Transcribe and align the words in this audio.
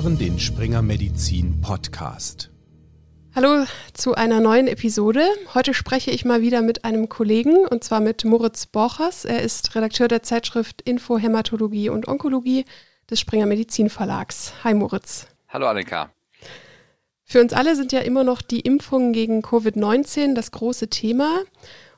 hören 0.00 0.16
den 0.16 0.38
Springer 0.38 0.80
Medizin 0.80 1.60
Podcast. 1.60 2.50
Hallo 3.34 3.64
zu 3.94 4.14
einer 4.14 4.38
neuen 4.38 4.68
Episode. 4.68 5.26
Heute 5.54 5.74
spreche 5.74 6.12
ich 6.12 6.24
mal 6.24 6.40
wieder 6.40 6.62
mit 6.62 6.84
einem 6.84 7.08
Kollegen 7.08 7.66
und 7.66 7.82
zwar 7.82 7.98
mit 7.98 8.24
Moritz 8.24 8.66
Borchers. 8.66 9.24
Er 9.24 9.42
ist 9.42 9.74
Redakteur 9.74 10.06
der 10.06 10.22
Zeitschrift 10.22 10.82
Info 10.82 11.18
Hämatologie 11.18 11.88
und 11.88 12.06
Onkologie 12.06 12.64
des 13.10 13.18
Springer 13.18 13.46
Medizin 13.46 13.90
Verlags. 13.90 14.52
Hi 14.62 14.72
Moritz. 14.72 15.26
Hallo 15.48 15.66
Annika. 15.66 16.12
Für 17.24 17.40
uns 17.40 17.52
alle 17.52 17.74
sind 17.74 17.90
ja 17.90 17.98
immer 17.98 18.22
noch 18.22 18.40
die 18.40 18.60
Impfungen 18.60 19.12
gegen 19.12 19.40
Covid-19 19.40 20.34
das 20.34 20.52
große 20.52 20.90
Thema. 20.90 21.40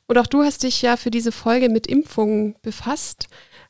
Und 0.06 0.16
auch 0.16 0.26
du 0.26 0.42
hast 0.42 0.62
dich 0.62 0.80
ja 0.80 0.96
für 0.96 1.10
diese 1.10 1.32
Folge 1.32 1.68
mit 1.68 1.86
Impfungen 1.86 2.56
befasst, 2.62 3.26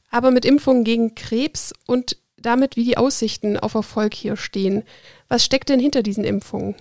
aber 0.09 0.31
mit 0.31 0.45
Impfungen 0.45 0.85
gegen 0.85 1.17
Krebs 1.17 1.73
und 1.89 2.17
damit, 2.41 2.77
wie 2.77 2.85
die 2.85 2.97
Aussichten 2.97 3.59
auf 3.59 3.75
Erfolg 3.75 4.15
hier 4.15 4.37
stehen. 4.37 4.85
Was 5.29 5.45
steckt 5.45 5.69
denn 5.69 5.81
hinter 5.81 6.03
diesen 6.03 6.25
Impfungen? 6.25 6.75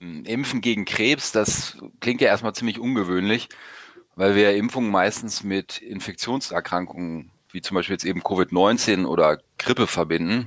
Hm, 0.00 0.24
Impfen 0.24 0.60
gegen 0.60 0.84
Krebs, 0.84 1.32
das 1.32 1.78
klingt 2.00 2.20
ja 2.20 2.28
erstmal 2.28 2.54
ziemlich 2.54 2.78
ungewöhnlich, 2.78 3.48
weil 4.14 4.34
wir 4.34 4.54
Impfungen 4.56 4.90
meistens 4.90 5.42
mit 5.42 5.78
Infektionserkrankungen 5.78 7.30
wie 7.56 7.62
zum 7.62 7.74
Beispiel 7.74 7.94
jetzt 7.94 8.04
eben 8.04 8.20
Covid-19 8.20 9.06
oder 9.06 9.40
Grippe 9.56 9.86
verbinden. 9.86 10.46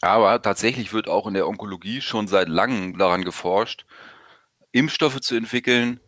Aber 0.00 0.40
tatsächlich 0.40 0.92
wird 0.92 1.08
auch 1.08 1.26
in 1.26 1.34
der 1.34 1.48
Onkologie 1.48 2.00
schon 2.00 2.28
seit 2.28 2.48
langem 2.48 2.96
daran 2.96 3.24
geforscht, 3.24 3.84
Impfstoffe 4.70 5.20
zu 5.20 5.34
entwickeln, 5.34 5.98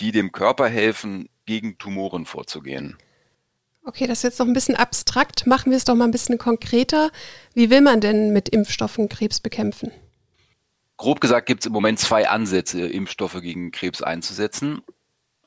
die 0.00 0.10
dem 0.10 0.32
Körper 0.32 0.68
helfen, 0.68 1.28
gegen 1.46 1.78
Tumoren 1.78 2.26
vorzugehen. 2.26 2.98
Okay, 3.84 4.06
das 4.06 4.18
ist 4.18 4.22
jetzt 4.24 4.38
noch 4.38 4.46
ein 4.46 4.52
bisschen 4.52 4.76
abstrakt. 4.76 5.46
Machen 5.46 5.70
wir 5.70 5.76
es 5.76 5.84
doch 5.84 5.94
mal 5.94 6.04
ein 6.04 6.10
bisschen 6.10 6.38
konkreter. 6.38 7.10
Wie 7.54 7.70
will 7.70 7.80
man 7.80 8.00
denn 8.00 8.32
mit 8.32 8.48
Impfstoffen 8.48 9.08
Krebs 9.08 9.40
bekämpfen? 9.40 9.90
Grob 10.96 11.20
gesagt 11.20 11.46
gibt 11.46 11.60
es 11.60 11.66
im 11.66 11.72
Moment 11.72 11.98
zwei 11.98 12.28
Ansätze, 12.28 12.86
Impfstoffe 12.86 13.40
gegen 13.40 13.70
Krebs 13.70 14.02
einzusetzen. 14.02 14.82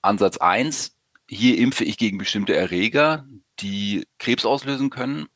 Ansatz 0.01 0.37
1, 0.37 0.95
hier 1.29 1.59
impfe 1.59 1.83
ich 1.83 1.97
gegen 1.97 2.17
bestimmte 2.17 2.55
Erreger, 2.55 3.27
die 3.59 4.07
Krebs 4.17 4.45
auslösen 4.45 4.89
können. 4.89 5.27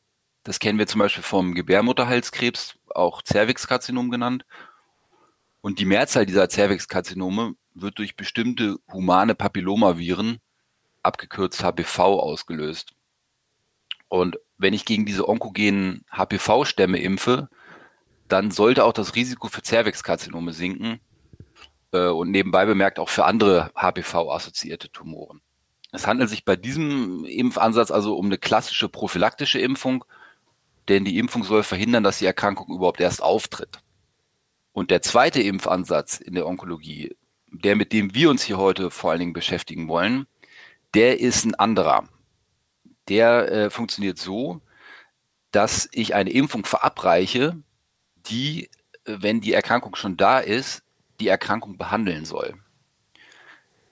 Das 0.42 0.58
kennen 0.58 0.78
wir 0.78 0.88
zum 0.88 0.98
Beispiel 0.98 1.22
vom 1.22 1.54
Gebärmutterhalskrebs, 1.54 2.74
auch 2.88 3.22
Cervixkarzinom 3.22 4.10
genannt. 4.10 4.44
Und 5.60 5.78
die 5.78 5.84
Mehrzahl 5.84 6.26
dieser 6.26 6.48
Cervixkarzinome 6.48 7.54
wird 7.74 7.98
durch 7.98 8.16
bestimmte 8.16 8.76
humane 8.92 9.34
Papillomaviren 9.34 10.38
abgekürzt 11.02 11.62
HPV 11.62 12.20
ausgelöst. 12.20 12.94
Und 14.08 14.38
wenn 14.56 14.74
ich 14.74 14.84
gegen 14.84 15.06
diese 15.06 15.28
onkogenen 15.28 16.04
HPV-Stämme 16.10 16.98
impfe, 16.98 17.48
dann 18.26 18.50
sollte 18.50 18.84
auch 18.84 18.92
das 18.92 19.14
Risiko 19.14 19.48
für 19.48 19.62
Cervixkarzinome 19.62 20.52
sinken 20.52 21.00
äh, 21.92 22.08
und 22.08 22.30
nebenbei 22.30 22.66
bemerkt 22.66 22.98
auch 22.98 23.08
für 23.08 23.24
andere 23.24 23.70
HPV-assoziierte 23.74 24.90
Tumoren. 24.90 25.40
Es 25.92 26.06
handelt 26.06 26.28
sich 26.28 26.44
bei 26.44 26.56
diesem 26.56 27.24
Impfansatz 27.24 27.90
also 27.90 28.16
um 28.16 28.26
eine 28.26 28.38
klassische 28.38 28.88
prophylaktische 28.88 29.58
Impfung, 29.58 30.04
denn 30.88 31.04
die 31.04 31.18
Impfung 31.18 31.44
soll 31.44 31.62
verhindern, 31.62 32.04
dass 32.04 32.18
die 32.18 32.26
Erkrankung 32.26 32.74
überhaupt 32.74 33.00
erst 33.00 33.22
auftritt. 33.22 33.80
Und 34.72 34.90
der 34.90 35.02
zweite 35.02 35.40
Impfansatz 35.42 36.18
in 36.18 36.34
der 36.34 36.46
Onkologie, 36.46 37.16
der 37.50 37.74
mit 37.74 37.92
dem 37.92 38.14
wir 38.14 38.28
uns 38.28 38.42
hier 38.42 38.58
heute 38.58 38.90
vor 38.90 39.10
allen 39.10 39.20
Dingen 39.20 39.32
beschäftigen 39.32 39.88
wollen, 39.88 40.26
der 40.94 41.20
ist 41.20 41.44
ein 41.44 41.54
anderer. 41.54 42.08
Der 43.08 43.50
äh, 43.50 43.70
funktioniert 43.70 44.18
so, 44.18 44.60
dass 45.50 45.88
ich 45.92 46.14
eine 46.14 46.30
Impfung 46.30 46.64
verabreiche, 46.64 47.56
die, 48.16 48.64
äh, 49.04 49.16
wenn 49.20 49.40
die 49.40 49.52
Erkrankung 49.52 49.96
schon 49.96 50.16
da 50.16 50.38
ist, 50.38 50.82
die 51.20 51.28
Erkrankung 51.28 51.78
behandeln 51.78 52.24
soll. 52.24 52.54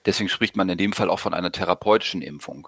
Deswegen 0.05 0.29
spricht 0.29 0.55
man 0.55 0.69
in 0.69 0.77
dem 0.77 0.93
Fall 0.93 1.09
auch 1.09 1.19
von 1.19 1.33
einer 1.33 1.51
therapeutischen 1.51 2.21
Impfung. 2.21 2.67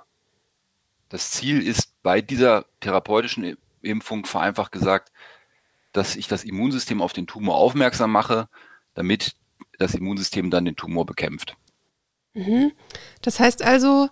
Das 1.07 1.31
Ziel 1.31 1.65
ist 1.65 1.93
bei 2.03 2.21
dieser 2.21 2.65
therapeutischen 2.81 3.57
Impfung 3.81 4.25
vereinfacht 4.25 4.71
gesagt, 4.71 5.11
dass 5.93 6.15
ich 6.15 6.27
das 6.27 6.43
Immunsystem 6.43 7.01
auf 7.01 7.13
den 7.13 7.27
Tumor 7.27 7.55
aufmerksam 7.55 8.11
mache, 8.11 8.49
damit 8.93 9.35
das 9.77 9.95
Immunsystem 9.95 10.51
dann 10.51 10.65
den 10.65 10.75
Tumor 10.75 11.05
bekämpft. 11.05 11.55
Mhm. 12.33 12.71
Das 13.21 13.39
heißt 13.39 13.63
also, 13.63 14.09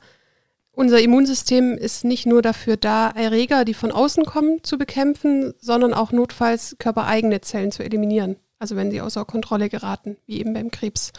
unser 0.72 1.01
Immunsystem 1.01 1.75
ist 1.75 2.03
nicht 2.03 2.28
nur 2.28 2.41
dafür 2.41 2.78
da, 2.78 3.09
Erreger, 3.09 3.66
die 3.66 3.73
von 3.73 3.91
außen 3.91 4.25
kommen, 4.25 4.63
zu 4.63 4.78
bekämpfen, 4.78 5.53
sondern 5.59 5.94
auch 5.94 6.11
notfalls 6.11 6.75
körpereigene 6.78 7.41
Zellen 7.41 7.72
zu 7.72 7.83
eliminieren. 7.83 8.35
Also 8.59 8.75
wenn 8.75 8.91
sie 8.91 9.01
außer 9.01 9.25
Kontrolle 9.25 9.69
geraten, 9.69 10.17
wie 10.25 10.39
eben 10.39 10.53
beim 10.53 10.69
Krebs. 10.72 11.13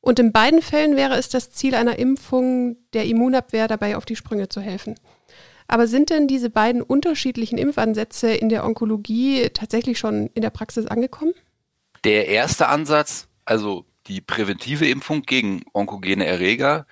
Und 0.00 0.18
in 0.18 0.32
beiden 0.32 0.62
Fällen 0.62 0.96
wäre 0.96 1.14
es 1.16 1.28
das 1.28 1.50
Ziel 1.50 1.74
einer 1.74 1.98
Impfung, 1.98 2.76
der 2.92 3.04
Immunabwehr 3.04 3.68
dabei 3.68 3.96
auf 3.96 4.06
die 4.06 4.16
Sprünge 4.16 4.48
zu 4.48 4.60
helfen. 4.60 4.96
Aber 5.68 5.86
sind 5.86 6.10
denn 6.10 6.26
diese 6.26 6.50
beiden 6.50 6.82
unterschiedlichen 6.82 7.58
Impfansätze 7.58 8.32
in 8.32 8.48
der 8.48 8.64
Onkologie 8.64 9.50
tatsächlich 9.50 10.00
schon 10.00 10.28
in 10.34 10.42
der 10.42 10.50
Praxis 10.50 10.86
angekommen? 10.86 11.32
Der 12.02 12.26
erste 12.26 12.66
Ansatz, 12.66 13.28
also 13.44 13.84
die 14.06 14.20
präventive 14.20 14.88
Impfung 14.88 15.22
gegen 15.22 15.62
onkogene 15.72 16.26
Erreger, 16.26 16.86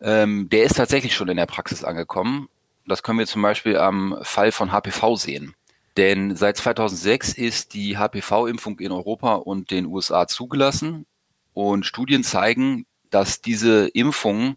ähm, 0.00 0.48
der 0.50 0.64
ist 0.64 0.76
tatsächlich 0.76 1.14
schon 1.14 1.28
in 1.28 1.36
der 1.36 1.46
Praxis 1.46 1.84
angekommen. 1.84 2.48
Das 2.86 3.02
können 3.02 3.18
wir 3.18 3.26
zum 3.26 3.42
Beispiel 3.42 3.78
am 3.78 4.18
Fall 4.22 4.52
von 4.52 4.72
HPV 4.72 5.16
sehen. 5.16 5.54
Denn 5.96 6.36
seit 6.36 6.56
2006 6.56 7.32
ist 7.34 7.74
die 7.74 7.96
HPV-Impfung 7.96 8.80
in 8.80 8.92
Europa 8.92 9.34
und 9.34 9.70
den 9.70 9.86
USA 9.86 10.26
zugelassen. 10.26 11.06
Und 11.54 11.86
Studien 11.86 12.24
zeigen, 12.24 12.84
dass 13.10 13.40
diese 13.40 13.86
Impfungen 13.88 14.56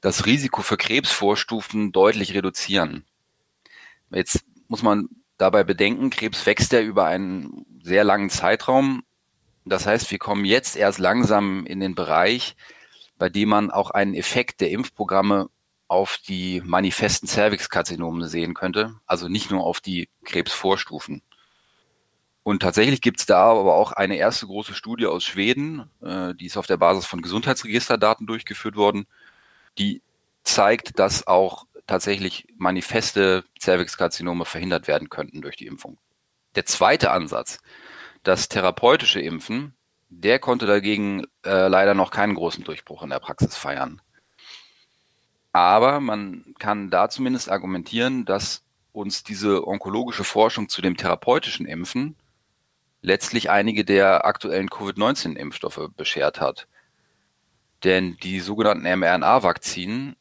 das 0.00 0.26
Risiko 0.26 0.62
für 0.62 0.78
Krebsvorstufen 0.78 1.92
deutlich 1.92 2.34
reduzieren. 2.34 3.04
Jetzt 4.10 4.44
muss 4.66 4.82
man 4.82 5.08
dabei 5.36 5.62
bedenken, 5.62 6.10
Krebs 6.10 6.44
wächst 6.46 6.72
ja 6.72 6.80
über 6.80 7.04
einen 7.04 7.66
sehr 7.82 8.02
langen 8.02 8.30
Zeitraum 8.30 9.02
das 9.64 9.86
heißt, 9.86 10.10
wir 10.10 10.18
kommen 10.18 10.44
jetzt 10.44 10.76
erst 10.76 10.98
langsam 10.98 11.66
in 11.66 11.80
den 11.80 11.94
Bereich, 11.94 12.56
bei 13.18 13.28
dem 13.28 13.50
man 13.50 13.70
auch 13.70 13.90
einen 13.90 14.14
Effekt 14.14 14.60
der 14.60 14.70
Impfprogramme 14.70 15.48
auf 15.88 16.18
die 16.26 16.62
manifesten 16.64 17.28
Cervixkarzinomen 17.28 18.26
sehen 18.28 18.54
könnte, 18.54 18.94
also 19.06 19.28
nicht 19.28 19.50
nur 19.50 19.64
auf 19.64 19.80
die 19.80 20.08
Krebsvorstufen. 20.24 21.22
Und 22.42 22.60
tatsächlich 22.60 23.00
gibt 23.00 23.20
es 23.20 23.26
da 23.26 23.52
aber 23.52 23.74
auch 23.74 23.92
eine 23.92 24.16
erste 24.16 24.46
große 24.46 24.74
Studie 24.74 25.06
aus 25.06 25.22
Schweden, 25.22 25.88
äh, 26.00 26.34
die 26.34 26.46
ist 26.46 26.56
auf 26.56 26.66
der 26.66 26.76
Basis 26.78 27.06
von 27.06 27.22
Gesundheitsregisterdaten 27.22 28.26
durchgeführt 28.26 28.74
worden, 28.74 29.06
die 29.78 30.02
zeigt, 30.42 30.98
dass 30.98 31.26
auch 31.26 31.66
tatsächlich 31.86 32.46
manifeste 32.56 33.44
Cervixkarzinome 33.60 34.44
verhindert 34.44 34.88
werden 34.88 35.08
könnten 35.08 35.42
durch 35.42 35.56
die 35.56 35.66
Impfung. 35.66 35.98
Der 36.54 36.66
zweite 36.66 37.10
Ansatz, 37.10 37.58
das 38.22 38.48
therapeutische 38.48 39.20
Impfen, 39.20 39.74
der 40.08 40.38
konnte 40.38 40.66
dagegen 40.66 41.24
äh, 41.44 41.68
leider 41.68 41.94
noch 41.94 42.10
keinen 42.10 42.34
großen 42.34 42.64
Durchbruch 42.64 43.02
in 43.02 43.10
der 43.10 43.18
Praxis 43.18 43.56
feiern. 43.56 44.00
Aber 45.52 46.00
man 46.00 46.54
kann 46.58 46.90
da 46.90 47.08
zumindest 47.08 47.50
argumentieren, 47.50 48.24
dass 48.24 48.62
uns 48.92 49.22
diese 49.22 49.66
onkologische 49.66 50.24
Forschung 50.24 50.68
zu 50.68 50.82
dem 50.82 50.96
therapeutischen 50.96 51.66
Impfen 51.66 52.16
letztlich 53.00 53.50
einige 53.50 53.84
der 53.84 54.24
aktuellen 54.24 54.70
Covid-19-Impfstoffe 54.70 55.90
beschert 55.96 56.40
hat. 56.40 56.68
Denn 57.84 58.16
die 58.22 58.40
sogenannten 58.40 58.84
mRNA-Vakzinen, 58.84 60.16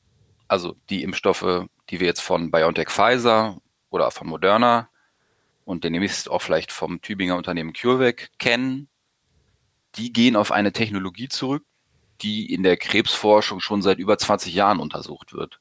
also 0.47 0.75
die 0.89 1.04
Impfstoffe, 1.04 1.65
die 1.89 2.00
wir 2.00 2.07
jetzt 2.07 2.21
von 2.21 2.50
BioNTech 2.50 2.89
Pfizer 2.89 3.57
oder 3.89 4.09
von 4.09 4.27
Moderna 4.27 4.89
und 5.65 5.83
demnächst 5.83 6.29
auch 6.29 6.41
vielleicht 6.41 6.71
vom 6.71 7.01
Tübinger 7.01 7.37
Unternehmen 7.37 7.73
CureVac 7.73 8.31
kennen, 8.39 8.89
die 9.95 10.13
gehen 10.13 10.35
auf 10.35 10.51
eine 10.51 10.71
Technologie 10.71 11.27
zurück, 11.27 11.63
die 12.21 12.53
in 12.53 12.63
der 12.63 12.77
Krebsforschung 12.77 13.59
schon 13.59 13.81
seit 13.81 13.97
über 13.97 14.17
20 14.17 14.53
Jahren 14.53 14.79
untersucht 14.79 15.33
wird. 15.33 15.59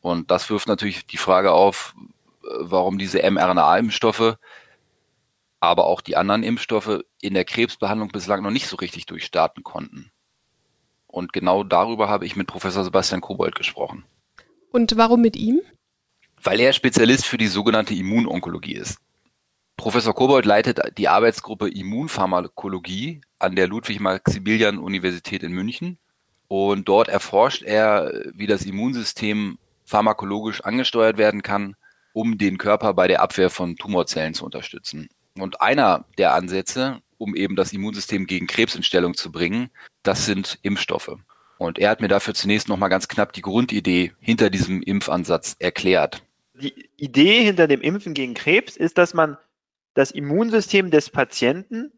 Und 0.00 0.30
das 0.30 0.50
wirft 0.50 0.68
natürlich 0.68 1.06
die 1.06 1.16
Frage 1.16 1.52
auf, 1.52 1.94
warum 2.42 2.98
diese 2.98 3.18
mRNA-Impfstoffe, 3.22 4.36
aber 5.60 5.86
auch 5.86 6.00
die 6.00 6.16
anderen 6.16 6.42
Impfstoffe 6.42 7.04
in 7.20 7.34
der 7.34 7.44
Krebsbehandlung 7.44 8.08
bislang 8.08 8.42
noch 8.42 8.50
nicht 8.50 8.66
so 8.66 8.76
richtig 8.76 9.06
durchstarten 9.06 9.62
konnten. 9.62 10.10
Und 11.06 11.32
genau 11.32 11.62
darüber 11.62 12.08
habe 12.08 12.26
ich 12.26 12.34
mit 12.34 12.48
Professor 12.48 12.82
Sebastian 12.82 13.20
Kobold 13.20 13.54
gesprochen. 13.54 14.04
Und 14.72 14.96
warum 14.96 15.20
mit 15.20 15.36
ihm? 15.36 15.60
Weil 16.42 16.60
er 16.60 16.72
Spezialist 16.72 17.26
für 17.26 17.38
die 17.38 17.46
sogenannte 17.46 17.94
Immunonkologie 17.94 18.74
ist. 18.74 18.98
Professor 19.76 20.14
Kobold 20.14 20.44
leitet 20.44 20.80
die 20.98 21.08
Arbeitsgruppe 21.08 21.68
Immunpharmakologie 21.68 23.20
an 23.38 23.56
der 23.56 23.68
Ludwig-Maximilian-Universität 23.68 25.42
in 25.42 25.52
München 25.52 25.98
und 26.48 26.88
dort 26.88 27.08
erforscht 27.08 27.62
er, 27.62 28.12
wie 28.34 28.46
das 28.46 28.64
Immunsystem 28.64 29.58
pharmakologisch 29.84 30.60
angesteuert 30.62 31.16
werden 31.16 31.42
kann, 31.42 31.74
um 32.12 32.38
den 32.38 32.58
Körper 32.58 32.94
bei 32.94 33.08
der 33.08 33.22
Abwehr 33.22 33.50
von 33.50 33.76
Tumorzellen 33.76 34.34
zu 34.34 34.44
unterstützen. 34.44 35.08
Und 35.38 35.60
einer 35.60 36.04
der 36.18 36.34
Ansätze, 36.34 37.00
um 37.18 37.34
eben 37.34 37.56
das 37.56 37.72
Immunsystem 37.72 38.26
gegen 38.26 38.46
Krebs 38.46 38.74
in 38.74 38.82
Stellung 38.82 39.14
zu 39.14 39.32
bringen, 39.32 39.70
das 40.02 40.26
sind 40.26 40.58
Impfstoffe. 40.62 41.16
Und 41.58 41.78
er 41.78 41.90
hat 41.90 42.00
mir 42.00 42.08
dafür 42.08 42.34
zunächst 42.34 42.68
nochmal 42.68 42.90
ganz 42.90 43.08
knapp 43.08 43.32
die 43.32 43.42
Grundidee 43.42 44.12
hinter 44.20 44.50
diesem 44.50 44.82
Impfansatz 44.82 45.56
erklärt. 45.58 46.22
Die 46.62 46.88
Idee 46.96 47.42
hinter 47.42 47.66
dem 47.66 47.80
Impfen 47.80 48.14
gegen 48.14 48.34
Krebs 48.34 48.76
ist, 48.76 48.96
dass 48.96 49.14
man 49.14 49.36
das 49.94 50.10
Immunsystem 50.12 50.90
des 50.90 51.10
Patienten 51.10 51.92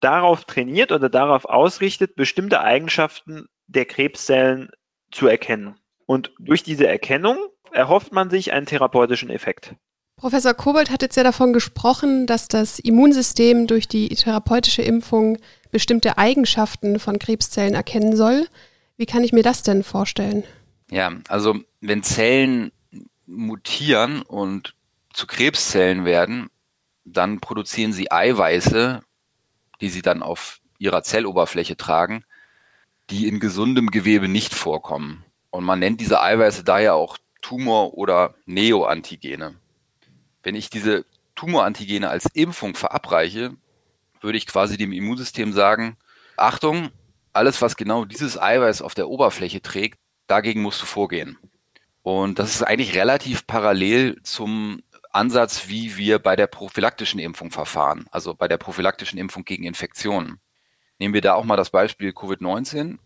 darauf 0.00 0.44
trainiert 0.44 0.92
oder 0.92 1.08
darauf 1.08 1.44
ausrichtet, 1.46 2.16
bestimmte 2.16 2.60
Eigenschaften 2.60 3.46
der 3.66 3.86
Krebszellen 3.86 4.70
zu 5.10 5.26
erkennen. 5.26 5.76
Und 6.06 6.32
durch 6.38 6.62
diese 6.62 6.86
Erkennung 6.86 7.38
erhofft 7.72 8.12
man 8.12 8.30
sich 8.30 8.52
einen 8.52 8.66
therapeutischen 8.66 9.30
Effekt. 9.30 9.74
Professor 10.16 10.52
Kobold 10.52 10.90
hat 10.90 11.00
jetzt 11.00 11.16
ja 11.16 11.22
davon 11.22 11.54
gesprochen, 11.54 12.26
dass 12.26 12.48
das 12.48 12.78
Immunsystem 12.78 13.66
durch 13.66 13.88
die 13.88 14.08
therapeutische 14.08 14.82
Impfung 14.82 15.38
bestimmte 15.70 16.18
Eigenschaften 16.18 16.98
von 16.98 17.18
Krebszellen 17.18 17.74
erkennen 17.74 18.16
soll. 18.16 18.46
Wie 18.98 19.06
kann 19.06 19.24
ich 19.24 19.32
mir 19.32 19.42
das 19.42 19.62
denn 19.62 19.82
vorstellen? 19.82 20.44
Ja, 20.90 21.12
also 21.28 21.56
wenn 21.80 22.02
Zellen 22.02 22.70
mutieren 23.30 24.22
und 24.22 24.74
zu 25.12 25.26
Krebszellen 25.26 26.04
werden, 26.04 26.50
dann 27.04 27.40
produzieren 27.40 27.92
sie 27.92 28.10
Eiweiße, 28.10 29.02
die 29.80 29.88
sie 29.88 30.02
dann 30.02 30.22
auf 30.22 30.60
ihrer 30.78 31.02
Zelloberfläche 31.02 31.76
tragen, 31.76 32.24
die 33.10 33.26
in 33.26 33.40
gesundem 33.40 33.90
Gewebe 33.90 34.28
nicht 34.28 34.54
vorkommen. 34.54 35.24
Und 35.50 35.64
man 35.64 35.78
nennt 35.78 36.00
diese 36.00 36.20
Eiweiße 36.20 36.64
daher 36.64 36.94
auch 36.94 37.18
Tumor- 37.42 37.94
oder 37.94 38.34
Neoantigene. 38.46 39.56
Wenn 40.42 40.54
ich 40.54 40.70
diese 40.70 41.04
Tumorantigene 41.34 42.08
als 42.08 42.26
Impfung 42.34 42.74
verabreiche, 42.74 43.56
würde 44.20 44.38
ich 44.38 44.46
quasi 44.46 44.76
dem 44.76 44.92
Immunsystem 44.92 45.52
sagen, 45.52 45.96
Achtung, 46.36 46.90
alles, 47.32 47.62
was 47.62 47.76
genau 47.76 48.04
dieses 48.04 48.40
Eiweiß 48.40 48.82
auf 48.82 48.94
der 48.94 49.08
Oberfläche 49.08 49.62
trägt, 49.62 49.98
dagegen 50.26 50.62
musst 50.62 50.82
du 50.82 50.86
vorgehen. 50.86 51.38
Und 52.02 52.38
das 52.38 52.54
ist 52.54 52.62
eigentlich 52.62 52.94
relativ 52.94 53.46
parallel 53.46 54.22
zum 54.22 54.82
Ansatz, 55.12 55.68
wie 55.68 55.96
wir 55.96 56.18
bei 56.18 56.36
der 56.36 56.46
prophylaktischen 56.46 57.20
Impfung 57.20 57.50
verfahren, 57.50 58.06
also 58.10 58.34
bei 58.34 58.48
der 58.48 58.58
prophylaktischen 58.58 59.18
Impfung 59.18 59.44
gegen 59.44 59.64
Infektionen. 59.64 60.40
Nehmen 60.98 61.14
wir 61.14 61.20
da 61.20 61.34
auch 61.34 61.44
mal 61.44 61.56
das 61.56 61.70
Beispiel 61.70 62.10
Covid-19. 62.10 62.98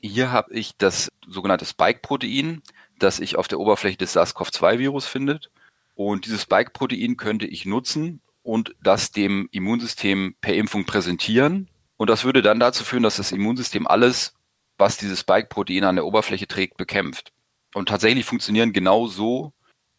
Hier 0.00 0.30
habe 0.30 0.52
ich 0.52 0.76
das 0.76 1.08
sogenannte 1.26 1.64
Spike-Protein, 1.64 2.62
das 2.98 3.16
sich 3.16 3.36
auf 3.36 3.48
der 3.48 3.58
Oberfläche 3.58 3.96
des 3.96 4.12
SARS-CoV-2-Virus 4.16 5.06
findet. 5.06 5.50
Und 5.94 6.26
dieses 6.26 6.42
Spike-Protein 6.42 7.16
könnte 7.16 7.46
ich 7.46 7.66
nutzen 7.66 8.20
und 8.42 8.76
das 8.80 9.10
dem 9.10 9.48
Immunsystem 9.50 10.36
per 10.40 10.54
Impfung 10.54 10.84
präsentieren. 10.84 11.68
Und 11.96 12.08
das 12.08 12.24
würde 12.24 12.42
dann 12.42 12.60
dazu 12.60 12.84
führen, 12.84 13.02
dass 13.02 13.16
das 13.16 13.32
Immunsystem 13.32 13.86
alles, 13.86 14.34
was 14.76 14.96
dieses 14.96 15.20
Spike-Protein 15.20 15.84
an 15.84 15.96
der 15.96 16.06
Oberfläche 16.06 16.46
trägt, 16.46 16.76
bekämpft. 16.76 17.32
Und 17.74 17.88
tatsächlich 17.88 18.24
funktionieren 18.24 18.72
genau 18.72 19.06
so 19.06 19.52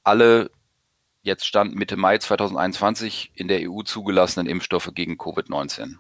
alle 0.04 0.51
jetzt 1.21 1.45
Stand 1.45 1.75
Mitte 1.75 1.98
Mai 1.98 2.18
2021 2.18 3.31
in 3.36 3.48
der 3.48 3.69
EU 3.69 3.83
zugelassenen 3.83 4.48
Impfstoffe 4.48 4.92
gegen 4.94 5.16
Covid-19. 5.16 5.95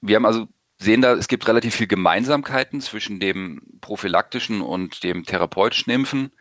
Wir 0.00 0.16
haben 0.16 0.26
also 0.26 0.46
sehen 0.78 1.00
da, 1.00 1.14
es 1.14 1.28
gibt 1.28 1.48
relativ 1.48 1.74
viel 1.74 1.86
Gemeinsamkeiten 1.86 2.80
zwischen 2.80 3.18
dem 3.18 3.62
prophylaktischen 3.80 4.60
und 4.60 5.02
dem 5.02 5.24
therapeutischen 5.24 5.92
Impfen. 5.92 6.32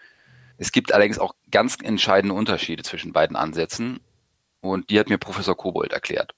Es 0.58 0.72
gibt 0.72 0.94
allerdings 0.94 1.20
auch 1.20 1.36
ganz 1.52 1.78
entscheidende 1.82 2.36
Unterschiede 2.36 2.84
zwischen 2.84 3.14
beiden 3.14 3.36
Ansätzen 3.36 4.02
und 4.62 4.90
die 4.90 5.00
hat 5.00 5.10
mir 5.10 5.18
Professor 5.18 5.56
Kobold 5.56 5.94
erklärt. 5.94 6.34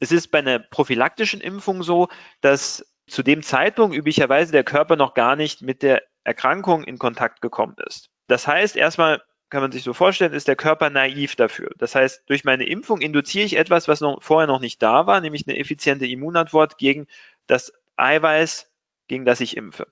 Es 0.00 0.10
ist 0.10 0.28
bei 0.28 0.38
einer 0.38 0.58
prophylaktischen 0.58 1.40
Impfung 1.40 1.82
so, 1.82 2.08
dass 2.40 2.84
zu 3.06 3.22
dem 3.22 3.42
Zeitpunkt 3.42 3.96
üblicherweise 3.96 4.50
der 4.50 4.64
Körper 4.64 4.96
noch 4.96 5.14
gar 5.14 5.36
nicht 5.36 5.62
mit 5.62 5.82
der 5.82 6.02
Erkrankung 6.26 6.84
in 6.84 6.98
Kontakt 6.98 7.40
gekommen 7.40 7.76
ist. 7.86 8.10
Das 8.26 8.46
heißt, 8.46 8.76
erstmal 8.76 9.22
kann 9.48 9.62
man 9.62 9.70
sich 9.70 9.84
so 9.84 9.92
vorstellen, 9.92 10.32
ist 10.32 10.48
der 10.48 10.56
Körper 10.56 10.90
naiv 10.90 11.36
dafür. 11.36 11.70
Das 11.78 11.94
heißt, 11.94 12.24
durch 12.26 12.44
meine 12.44 12.66
Impfung 12.66 13.00
induziere 13.00 13.46
ich 13.46 13.56
etwas, 13.56 13.86
was 13.86 14.00
noch, 14.00 14.22
vorher 14.22 14.48
noch 14.48 14.60
nicht 14.60 14.82
da 14.82 15.06
war, 15.06 15.20
nämlich 15.20 15.46
eine 15.46 15.56
effiziente 15.56 16.06
Immunantwort 16.06 16.78
gegen 16.78 17.06
das 17.46 17.72
Eiweiß, 17.96 18.68
gegen 19.06 19.24
das 19.24 19.40
ich 19.40 19.56
impfe. 19.56 19.86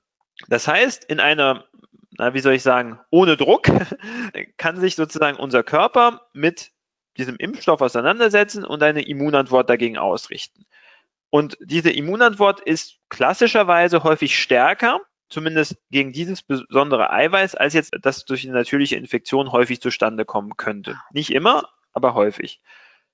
Das 0.48 0.66
heißt, 0.66 1.04
in 1.04 1.20
einer, 1.20 1.64
na, 2.18 2.34
wie 2.34 2.40
soll 2.40 2.54
ich 2.54 2.64
sagen, 2.64 2.98
ohne 3.10 3.36
Druck 3.36 3.68
kann 4.56 4.80
sich 4.80 4.96
sozusagen 4.96 5.38
unser 5.38 5.62
Körper 5.62 6.26
mit 6.32 6.72
diesem 7.16 7.36
Impfstoff 7.36 7.80
auseinandersetzen 7.80 8.64
und 8.64 8.82
eine 8.82 9.02
Immunantwort 9.02 9.70
dagegen 9.70 9.98
ausrichten. 9.98 10.66
Und 11.30 11.56
diese 11.60 11.90
Immunantwort 11.90 12.60
ist 12.60 12.98
klassischerweise 13.08 14.02
häufig 14.02 14.36
stärker, 14.36 15.00
zumindest 15.34 15.76
gegen 15.90 16.12
dieses 16.12 16.42
besondere 16.42 17.10
Eiweiß, 17.10 17.56
als 17.56 17.74
jetzt 17.74 17.92
das 18.00 18.24
durch 18.24 18.44
eine 18.44 18.54
natürliche 18.54 18.96
Infektion 18.96 19.50
häufig 19.50 19.80
zustande 19.80 20.24
kommen 20.24 20.56
könnte. 20.56 21.00
Nicht 21.12 21.30
immer, 21.30 21.68
aber 21.92 22.14
häufig. 22.14 22.62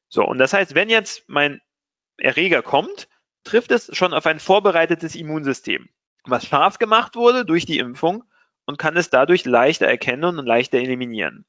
So, 0.08 0.24
und 0.24 0.38
das 0.38 0.52
heißt, 0.52 0.74
wenn 0.74 0.90
jetzt 0.90 1.24
mein 1.28 1.62
Erreger 2.18 2.62
kommt, 2.62 3.08
trifft 3.42 3.70
es 3.70 3.96
schon 3.96 4.12
auf 4.12 4.26
ein 4.26 4.38
vorbereitetes 4.38 5.14
Immunsystem, 5.16 5.88
was 6.24 6.46
scharf 6.46 6.78
gemacht 6.78 7.16
wurde 7.16 7.46
durch 7.46 7.64
die 7.64 7.78
Impfung 7.78 8.24
und 8.66 8.76
kann 8.78 8.98
es 8.98 9.08
dadurch 9.08 9.46
leichter 9.46 9.86
erkennen 9.86 10.38
und 10.38 10.44
leichter 10.44 10.78
eliminieren. 10.78 11.46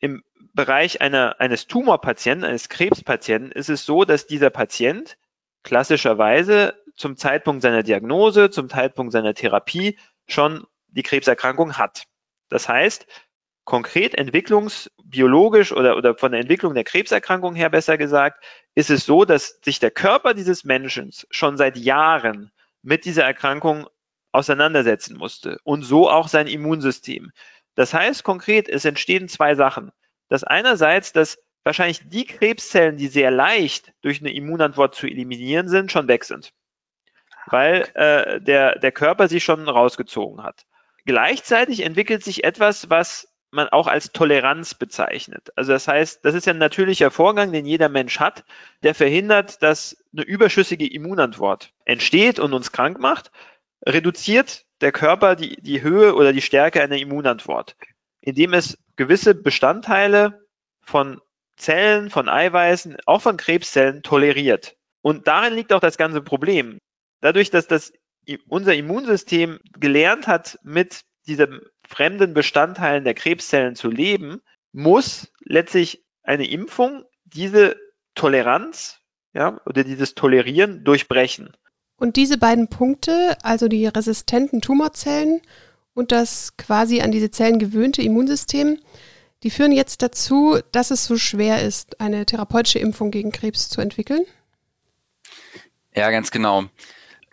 Im 0.00 0.24
Bereich 0.52 1.00
einer, 1.00 1.38
eines 1.38 1.68
Tumorpatienten, 1.68 2.44
eines 2.44 2.68
Krebspatienten 2.68 3.52
ist 3.52 3.70
es 3.70 3.84
so, 3.84 4.04
dass 4.04 4.26
dieser 4.26 4.50
Patient 4.50 5.16
klassischerweise 5.62 6.79
zum 7.00 7.16
Zeitpunkt 7.16 7.62
seiner 7.62 7.82
Diagnose, 7.82 8.50
zum 8.50 8.68
Zeitpunkt 8.68 9.12
seiner 9.12 9.32
Therapie 9.32 9.98
schon 10.28 10.66
die 10.88 11.02
Krebserkrankung 11.02 11.78
hat. 11.78 12.04
Das 12.50 12.68
heißt, 12.68 13.06
konkret 13.64 14.14
entwicklungsbiologisch 14.14 15.72
oder, 15.72 15.96
oder 15.96 16.14
von 16.14 16.32
der 16.32 16.42
Entwicklung 16.42 16.74
der 16.74 16.84
Krebserkrankung 16.84 17.54
her 17.54 17.70
besser 17.70 17.96
gesagt, 17.96 18.44
ist 18.74 18.90
es 18.90 19.06
so, 19.06 19.24
dass 19.24 19.60
sich 19.64 19.78
der 19.78 19.90
Körper 19.90 20.34
dieses 20.34 20.64
Menschen 20.64 21.10
schon 21.30 21.56
seit 21.56 21.78
Jahren 21.78 22.52
mit 22.82 23.06
dieser 23.06 23.24
Erkrankung 23.24 23.88
auseinandersetzen 24.32 25.16
musste 25.16 25.58
und 25.64 25.82
so 25.82 26.10
auch 26.10 26.28
sein 26.28 26.48
Immunsystem. 26.48 27.32
Das 27.76 27.94
heißt 27.94 28.24
konkret, 28.24 28.68
es 28.68 28.84
entstehen 28.84 29.26
zwei 29.28 29.54
Sachen. 29.54 29.90
Das 30.28 30.44
einerseits, 30.44 31.14
dass 31.14 31.38
wahrscheinlich 31.64 32.06
die 32.10 32.26
Krebszellen, 32.26 32.98
die 32.98 33.08
sehr 33.08 33.30
leicht 33.30 33.94
durch 34.02 34.20
eine 34.20 34.34
Immunantwort 34.34 34.94
zu 34.94 35.06
eliminieren 35.06 35.68
sind, 35.68 35.90
schon 35.90 36.06
weg 36.06 36.24
sind, 36.24 36.52
weil 37.46 37.88
äh, 37.94 38.40
der, 38.40 38.78
der 38.78 38.92
Körper 38.92 39.28
sie 39.28 39.40
schon 39.40 39.68
rausgezogen 39.68 40.42
hat. 40.42 40.66
Gleichzeitig 41.04 41.80
entwickelt 41.80 42.22
sich 42.22 42.44
etwas, 42.44 42.90
was 42.90 43.28
man 43.50 43.68
auch 43.68 43.86
als 43.86 44.12
Toleranz 44.12 44.74
bezeichnet. 44.74 45.50
Also 45.56 45.72
das 45.72 45.88
heißt, 45.88 46.24
das 46.24 46.34
ist 46.34 46.46
ja 46.46 46.52
ein 46.52 46.58
natürlicher 46.58 47.10
Vorgang, 47.10 47.52
den 47.52 47.66
jeder 47.66 47.88
Mensch 47.88 48.20
hat, 48.20 48.44
der 48.82 48.94
verhindert, 48.94 49.62
dass 49.62 49.96
eine 50.12 50.22
überschüssige 50.22 50.90
Immunantwort 50.90 51.72
entsteht 51.84 52.38
und 52.38 52.52
uns 52.52 52.70
krank 52.70 53.00
macht, 53.00 53.32
reduziert 53.84 54.66
der 54.80 54.92
Körper 54.92 55.36
die, 55.36 55.60
die 55.60 55.82
Höhe 55.82 56.14
oder 56.14 56.32
die 56.32 56.42
Stärke 56.42 56.82
einer 56.82 56.98
Immunantwort, 56.98 57.76
indem 58.20 58.54
es 58.54 58.78
gewisse 58.96 59.34
Bestandteile 59.34 60.46
von 60.80 61.20
Zellen, 61.56 62.08
von 62.08 62.28
Eiweißen, 62.28 62.96
auch 63.06 63.20
von 63.20 63.36
Krebszellen 63.36 64.02
toleriert. 64.02 64.76
Und 65.02 65.26
darin 65.26 65.54
liegt 65.54 65.72
auch 65.72 65.80
das 65.80 65.98
ganze 65.98 66.22
Problem. 66.22 66.78
Dadurch, 67.20 67.50
dass 67.50 67.66
das 67.66 67.92
unser 68.48 68.74
Immunsystem 68.74 69.60
gelernt 69.78 70.26
hat, 70.26 70.58
mit 70.62 71.02
diesen 71.26 71.60
fremden 71.86 72.34
Bestandteilen 72.34 73.04
der 73.04 73.14
Krebszellen 73.14 73.74
zu 73.76 73.90
leben, 73.90 74.40
muss 74.72 75.30
letztlich 75.44 76.04
eine 76.22 76.48
Impfung 76.48 77.04
diese 77.24 77.76
Toleranz 78.14 78.98
ja, 79.32 79.60
oder 79.66 79.84
dieses 79.84 80.14
Tolerieren 80.14 80.84
durchbrechen. 80.84 81.56
Und 81.96 82.16
diese 82.16 82.38
beiden 82.38 82.68
Punkte, 82.68 83.36
also 83.42 83.68
die 83.68 83.86
resistenten 83.86 84.60
Tumorzellen 84.60 85.42
und 85.92 86.12
das 86.12 86.56
quasi 86.56 87.02
an 87.02 87.10
diese 87.12 87.30
Zellen 87.30 87.58
gewöhnte 87.58 88.02
Immunsystem, 88.02 88.78
die 89.42 89.50
führen 89.50 89.72
jetzt 89.72 90.02
dazu, 90.02 90.58
dass 90.72 90.90
es 90.90 91.04
so 91.04 91.16
schwer 91.16 91.62
ist, 91.62 92.00
eine 92.00 92.26
therapeutische 92.26 92.78
Impfung 92.78 93.10
gegen 93.10 93.32
Krebs 93.32 93.68
zu 93.68 93.80
entwickeln? 93.80 94.24
Ja, 95.94 96.10
ganz 96.10 96.30
genau 96.30 96.66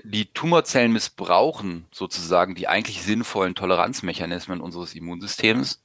die 0.10 0.32
Tumorzellen 0.34 0.94
missbrauchen 0.94 1.86
sozusagen 1.92 2.56
die 2.56 2.68
eigentlich 2.68 3.04
sinnvollen 3.04 3.56
Toleranzmechanismen 3.56 4.62
unseres 4.62 4.96
Immunsystems. 4.96 5.84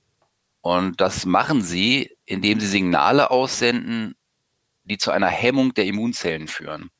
Und 0.61 1.01
das 1.01 1.27
machen 1.27 1.61
sie, 1.63 2.17
indem 2.25 2.61
sie 2.61 2.69
Signale 2.69 3.31
aussenden, 3.33 4.15
die 4.85 4.97
zu 4.97 5.11
einer 5.11 5.27
Hemmung 5.27 5.75
der 5.75 5.87
Immunzellen 5.87 6.47
führen. 6.47 6.91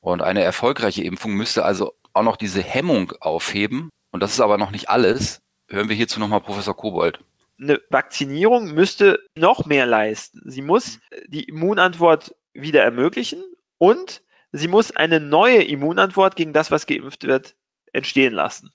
Und 0.00 0.20
eine 0.20 0.42
erfolgreiche 0.42 1.02
Impfung 1.02 1.32
müsste 1.32 1.64
also 1.64 1.94
auch 2.12 2.22
noch 2.22 2.36
diese 2.36 2.62
Hemmung 2.62 3.12
aufheben. 3.20 3.88
Und 4.10 4.22
das 4.22 4.32
ist 4.32 4.40
aber 4.40 4.58
noch 4.58 4.70
nicht 4.70 4.90
alles. 4.90 5.40
Hören 5.68 5.88
wir 5.88 5.96
hierzu 5.96 6.20
nochmal 6.20 6.42
Professor 6.42 6.76
Kobold. 6.76 7.20
eine 7.58 7.80
Vakzinierung 7.88 8.74
müsste 8.74 9.18
noch 9.34 9.64
mehr 9.64 9.86
leisten. 9.86 10.42
Sie 10.44 10.62
muss 10.62 11.00
die 11.26 11.44
Immunantwort 11.44 12.34
wieder 12.52 12.82
ermöglichen 12.82 13.42
und 13.78 14.22
sie 14.52 14.68
muss 14.68 14.94
eine 14.94 15.20
neue 15.20 15.62
Immunantwort 15.62 16.36
gegen 16.36 16.52
das, 16.52 16.70
was 16.70 16.86
geimpft 16.86 17.24
wird, 17.24 17.54
entstehen 17.92 18.32
lassen. 18.32 18.72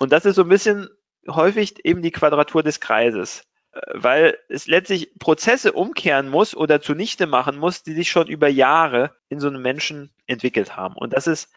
Und 0.00 0.12
das 0.12 0.24
ist 0.24 0.36
so 0.36 0.42
ein 0.42 0.48
bisschen 0.48 0.88
häufig 1.28 1.84
eben 1.84 2.02
die 2.02 2.10
Quadratur 2.10 2.62
des 2.62 2.80
Kreises, 2.80 3.42
äh, 3.72 3.80
weil 3.94 4.38
es 4.48 4.66
letztlich 4.66 5.10
Prozesse 5.18 5.72
umkehren 5.72 6.28
muss 6.28 6.56
oder 6.56 6.80
zunichte 6.80 7.26
machen 7.26 7.58
muss, 7.58 7.82
die 7.82 7.94
sich 7.94 8.10
schon 8.10 8.28
über 8.28 8.48
Jahre 8.48 9.14
in 9.28 9.40
so 9.40 9.48
einem 9.48 9.62
Menschen 9.62 10.10
entwickelt 10.26 10.76
haben. 10.76 10.94
Und 10.94 11.12
das 11.12 11.26
ist 11.26 11.50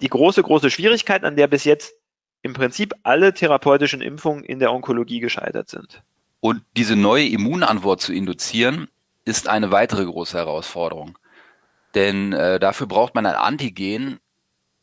die 0.00 0.08
große, 0.08 0.42
große 0.42 0.70
Schwierigkeit, 0.70 1.24
an 1.24 1.36
der 1.36 1.48
bis 1.48 1.64
jetzt 1.64 1.94
im 2.42 2.52
Prinzip 2.52 2.94
alle 3.02 3.34
therapeutischen 3.34 4.00
Impfungen 4.00 4.44
in 4.44 4.60
der 4.60 4.72
Onkologie 4.72 5.20
gescheitert 5.20 5.68
sind. 5.68 6.02
Und 6.40 6.62
diese 6.76 6.94
neue 6.94 7.26
Immunantwort 7.26 8.00
zu 8.00 8.12
induzieren, 8.12 8.88
ist 9.24 9.48
eine 9.48 9.70
weitere 9.70 10.04
große 10.04 10.38
Herausforderung. 10.38 11.18
Denn 11.94 12.32
äh, 12.32 12.58
dafür 12.60 12.86
braucht 12.86 13.14
man 13.14 13.26
ein 13.26 13.34
Antigen, 13.34 14.18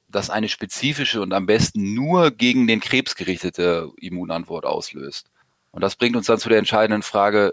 das 0.07 0.29
eine 0.29 0.49
spezifische 0.49 1.21
und 1.21 1.33
am 1.33 1.45
besten 1.45 1.93
nur 1.93 2.31
gegen 2.31 2.67
den 2.67 2.79
Krebs 2.79 3.15
gerichtete 3.15 3.91
Immunantwort 3.97 4.65
auslöst. 4.65 5.29
Und 5.71 5.81
das 5.81 5.95
bringt 5.95 6.15
uns 6.15 6.27
dann 6.27 6.39
zu 6.39 6.49
der 6.49 6.57
entscheidenden 6.57 7.03
Frage, 7.03 7.51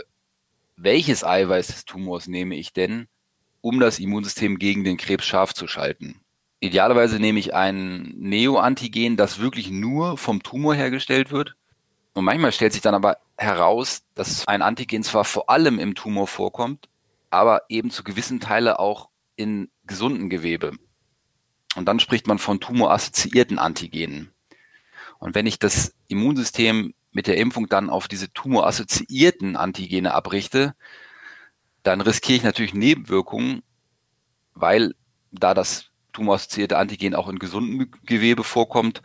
welches 0.76 1.24
Eiweiß 1.24 1.66
des 1.68 1.84
Tumors 1.84 2.28
nehme 2.28 2.54
ich 2.56 2.72
denn, 2.72 3.08
um 3.60 3.80
das 3.80 3.98
Immunsystem 3.98 4.58
gegen 4.58 4.84
den 4.84 4.96
Krebs 4.96 5.26
scharf 5.26 5.54
zu 5.54 5.66
schalten? 5.66 6.20
Idealerweise 6.60 7.18
nehme 7.18 7.40
ich 7.40 7.54
ein 7.54 8.14
Neoantigen, 8.16 9.16
das 9.16 9.40
wirklich 9.40 9.70
nur 9.70 10.16
vom 10.16 10.42
Tumor 10.42 10.74
hergestellt 10.74 11.32
wird. 11.32 11.56
Und 12.14 12.24
manchmal 12.24 12.52
stellt 12.52 12.72
sich 12.72 12.82
dann 12.82 12.94
aber 12.94 13.18
heraus, 13.36 14.04
dass 14.14 14.46
ein 14.46 14.62
Antigen 14.62 15.02
zwar 15.02 15.24
vor 15.24 15.50
allem 15.50 15.78
im 15.78 15.94
Tumor 15.94 16.28
vorkommt, 16.28 16.88
aber 17.30 17.62
eben 17.68 17.90
zu 17.90 18.04
gewissen 18.04 18.38
Teile 18.38 18.78
auch 18.78 19.08
in 19.42 19.70
gesunden 19.84 20.30
Gewebe. 20.30 20.72
Und 21.74 21.86
dann 21.86 22.00
spricht 22.00 22.26
man 22.26 22.38
von 22.38 22.60
tumorassoziierten 22.60 23.58
Antigenen. 23.58 24.32
Und 25.18 25.34
wenn 25.34 25.46
ich 25.46 25.58
das 25.58 25.94
Immunsystem 26.08 26.94
mit 27.10 27.26
der 27.26 27.36
Impfung 27.36 27.68
dann 27.68 27.90
auf 27.90 28.08
diese 28.08 28.32
tumorassoziierten 28.32 29.56
Antigene 29.56 30.14
abrichte, 30.14 30.74
dann 31.82 32.00
riskiere 32.00 32.36
ich 32.36 32.44
natürlich 32.44 32.74
Nebenwirkungen, 32.74 33.62
weil 34.54 34.94
da 35.32 35.54
das 35.54 35.90
tumorassoziierte 36.12 36.78
Antigen 36.78 37.14
auch 37.14 37.28
in 37.28 37.38
gesunden 37.38 37.90
Gewebe 38.04 38.44
vorkommt, 38.44 39.02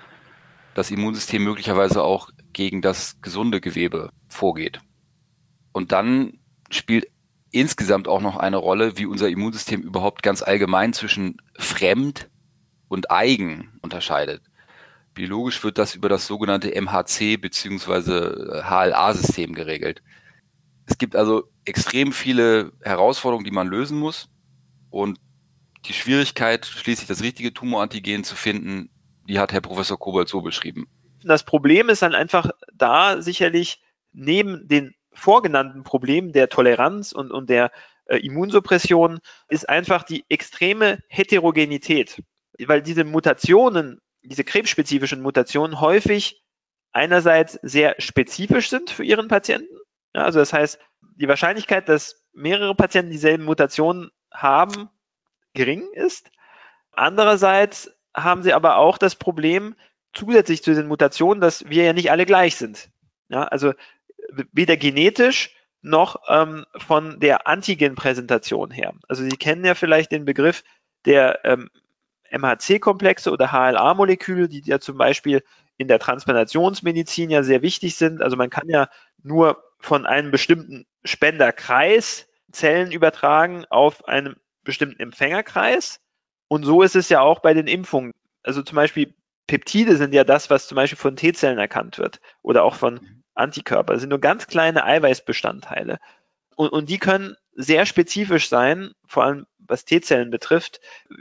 das 0.73 0.91
Immunsystem 0.91 1.43
möglicherweise 1.43 2.03
auch 2.03 2.29
gegen 2.53 2.81
das 2.81 3.19
gesunde 3.21 3.61
Gewebe 3.61 4.11
vorgeht. 4.27 4.79
Und 5.71 5.91
dann 5.91 6.39
spielt 6.69 7.07
insgesamt 7.59 8.07
auch 8.07 8.21
noch 8.21 8.37
eine 8.37 8.57
Rolle, 8.57 8.97
wie 8.97 9.05
unser 9.05 9.29
Immunsystem 9.29 9.81
überhaupt 9.81 10.23
ganz 10.23 10.41
allgemein 10.41 10.93
zwischen 10.93 11.37
fremd 11.57 12.29
und 12.87 13.11
eigen 13.11 13.79
unterscheidet. 13.81 14.41
Biologisch 15.13 15.63
wird 15.63 15.77
das 15.77 15.95
über 15.95 16.09
das 16.09 16.27
sogenannte 16.27 16.73
MHC 16.79 17.37
bzw. 17.37 18.61
HLA-System 18.63 19.53
geregelt. 19.53 20.03
Es 20.85 20.97
gibt 20.97 21.15
also 21.15 21.49
extrem 21.65 22.11
viele 22.11 22.71
Herausforderungen, 22.81 23.45
die 23.45 23.51
man 23.51 23.67
lösen 23.67 23.97
muss. 23.97 24.29
Und 24.89 25.19
die 25.85 25.93
Schwierigkeit, 25.93 26.65
schließlich 26.65 27.07
das 27.07 27.23
richtige 27.23 27.53
Tumorantigen 27.53 28.23
zu 28.23 28.35
finden, 28.35 28.89
die 29.27 29.39
hat 29.39 29.53
Herr 29.53 29.61
Professor 29.61 29.99
Kobold 29.99 30.29
so 30.29 30.41
beschrieben. 30.41 30.87
Das 31.23 31.43
Problem 31.43 31.89
ist 31.89 32.01
dann 32.01 32.15
einfach 32.15 32.51
da 32.73 33.21
sicherlich 33.21 33.81
neben 34.13 34.67
den 34.67 34.93
vorgenannten 35.17 35.83
Problemen 35.83 36.31
der 36.31 36.49
Toleranz 36.49 37.11
und, 37.11 37.31
und 37.31 37.49
der 37.49 37.71
äh, 38.05 38.17
Immunsuppression 38.17 39.19
ist 39.49 39.67
einfach 39.67 40.03
die 40.03 40.25
extreme 40.29 40.99
Heterogenität, 41.09 42.21
weil 42.59 42.81
diese 42.81 43.03
Mutationen, 43.03 43.99
diese 44.21 44.43
krebsspezifischen 44.43 45.21
Mutationen 45.21 45.81
häufig 45.81 46.41
einerseits 46.91 47.59
sehr 47.61 47.95
spezifisch 47.99 48.69
sind 48.69 48.89
für 48.89 49.03
ihren 49.03 49.27
Patienten. 49.27 49.75
Ja, 50.15 50.23
also 50.23 50.39
das 50.39 50.53
heißt, 50.53 50.79
die 51.15 51.27
Wahrscheinlichkeit, 51.27 51.89
dass 51.89 52.23
mehrere 52.33 52.75
Patienten 52.75 53.11
dieselben 53.11 53.43
Mutationen 53.43 54.11
haben, 54.31 54.89
gering 55.53 55.87
ist. 55.93 56.29
Andererseits 56.91 57.91
haben 58.15 58.43
sie 58.43 58.53
aber 58.53 58.77
auch 58.77 58.97
das 58.97 59.15
Problem, 59.15 59.75
zusätzlich 60.13 60.63
zu 60.63 60.73
den 60.73 60.87
Mutationen, 60.87 61.41
dass 61.41 61.67
wir 61.69 61.83
ja 61.83 61.93
nicht 61.93 62.11
alle 62.11 62.25
gleich 62.25 62.55
sind. 62.55 62.89
Ja, 63.29 63.43
also 63.43 63.73
weder 64.51 64.77
genetisch 64.77 65.55
noch 65.81 66.21
ähm, 66.27 66.65
von 66.75 67.19
der 67.19 67.47
Antigenpräsentation 67.47 68.71
her. 68.71 68.93
Also 69.07 69.23
Sie 69.23 69.37
kennen 69.37 69.63
ja 69.63 69.75
vielleicht 69.75 70.11
den 70.11 70.25
Begriff 70.25 70.63
der 71.05 71.45
ähm, 71.45 71.69
MHC-Komplexe 72.31 73.31
oder 73.31 73.51
HLA-Moleküle, 73.51 74.49
die 74.49 74.61
ja 74.65 74.79
zum 74.79 74.97
Beispiel 74.97 75.43
in 75.77 75.87
der 75.87 75.99
Transplantationsmedizin 75.99 77.29
ja 77.29 77.43
sehr 77.43 77.61
wichtig 77.61 77.95
sind. 77.95 78.21
Also 78.21 78.35
man 78.35 78.49
kann 78.49 78.67
ja 78.67 78.89
nur 79.23 79.63
von 79.79 80.05
einem 80.05 80.31
bestimmten 80.31 80.85
Spenderkreis 81.03 82.27
Zellen 82.51 82.91
übertragen 82.91 83.65
auf 83.69 84.07
einem 84.07 84.35
bestimmten 84.63 84.99
Empfängerkreis. 84.99 85.99
Und 86.47 86.63
so 86.63 86.81
ist 86.81 86.95
es 86.95 87.09
ja 87.09 87.21
auch 87.21 87.39
bei 87.39 87.53
den 87.53 87.67
Impfungen. 87.67 88.13
Also 88.43 88.63
zum 88.63 88.75
Beispiel 88.75 89.13
Peptide 89.47 89.95
sind 89.95 90.13
ja 90.13 90.23
das, 90.23 90.49
was 90.49 90.67
zum 90.67 90.75
Beispiel 90.75 90.97
von 90.97 91.15
T-Zellen 91.15 91.57
erkannt 91.57 91.97
wird 91.97 92.19
oder 92.41 92.63
auch 92.63 92.75
von 92.75 92.95
mhm. 92.95 93.16
Antikörper. 93.37 93.93
Das 93.93 94.01
sind 94.01 94.09
nur 94.09 94.19
ganz 94.19 94.47
kleine 94.47 94.83
Eiweißbestandteile. 94.83 95.99
Und, 96.55 96.69
und 96.69 96.89
die 96.89 96.97
können 96.97 97.35
sehr 97.53 97.85
spezifisch 97.85 98.49
sein, 98.49 98.91
vor 99.05 99.23
allem 99.23 99.47
was 99.59 99.85
T-Zellen 99.85 100.31
betrifft, 100.31 100.79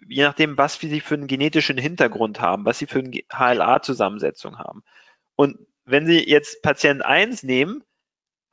je 0.08 0.22
nachdem, 0.22 0.56
was 0.56 0.78
sie 0.78 1.00
für 1.00 1.14
einen 1.14 1.26
genetischen 1.26 1.78
Hintergrund 1.78 2.40
haben, 2.40 2.64
was 2.64 2.78
sie 2.78 2.86
für 2.86 3.00
eine 3.00 3.10
HLA-Zusammensetzung 3.32 4.58
haben. 4.58 4.82
Und 5.34 5.58
wenn 5.84 6.06
Sie 6.06 6.28
jetzt 6.28 6.62
Patient 6.62 7.04
1 7.04 7.42
nehmen, 7.42 7.84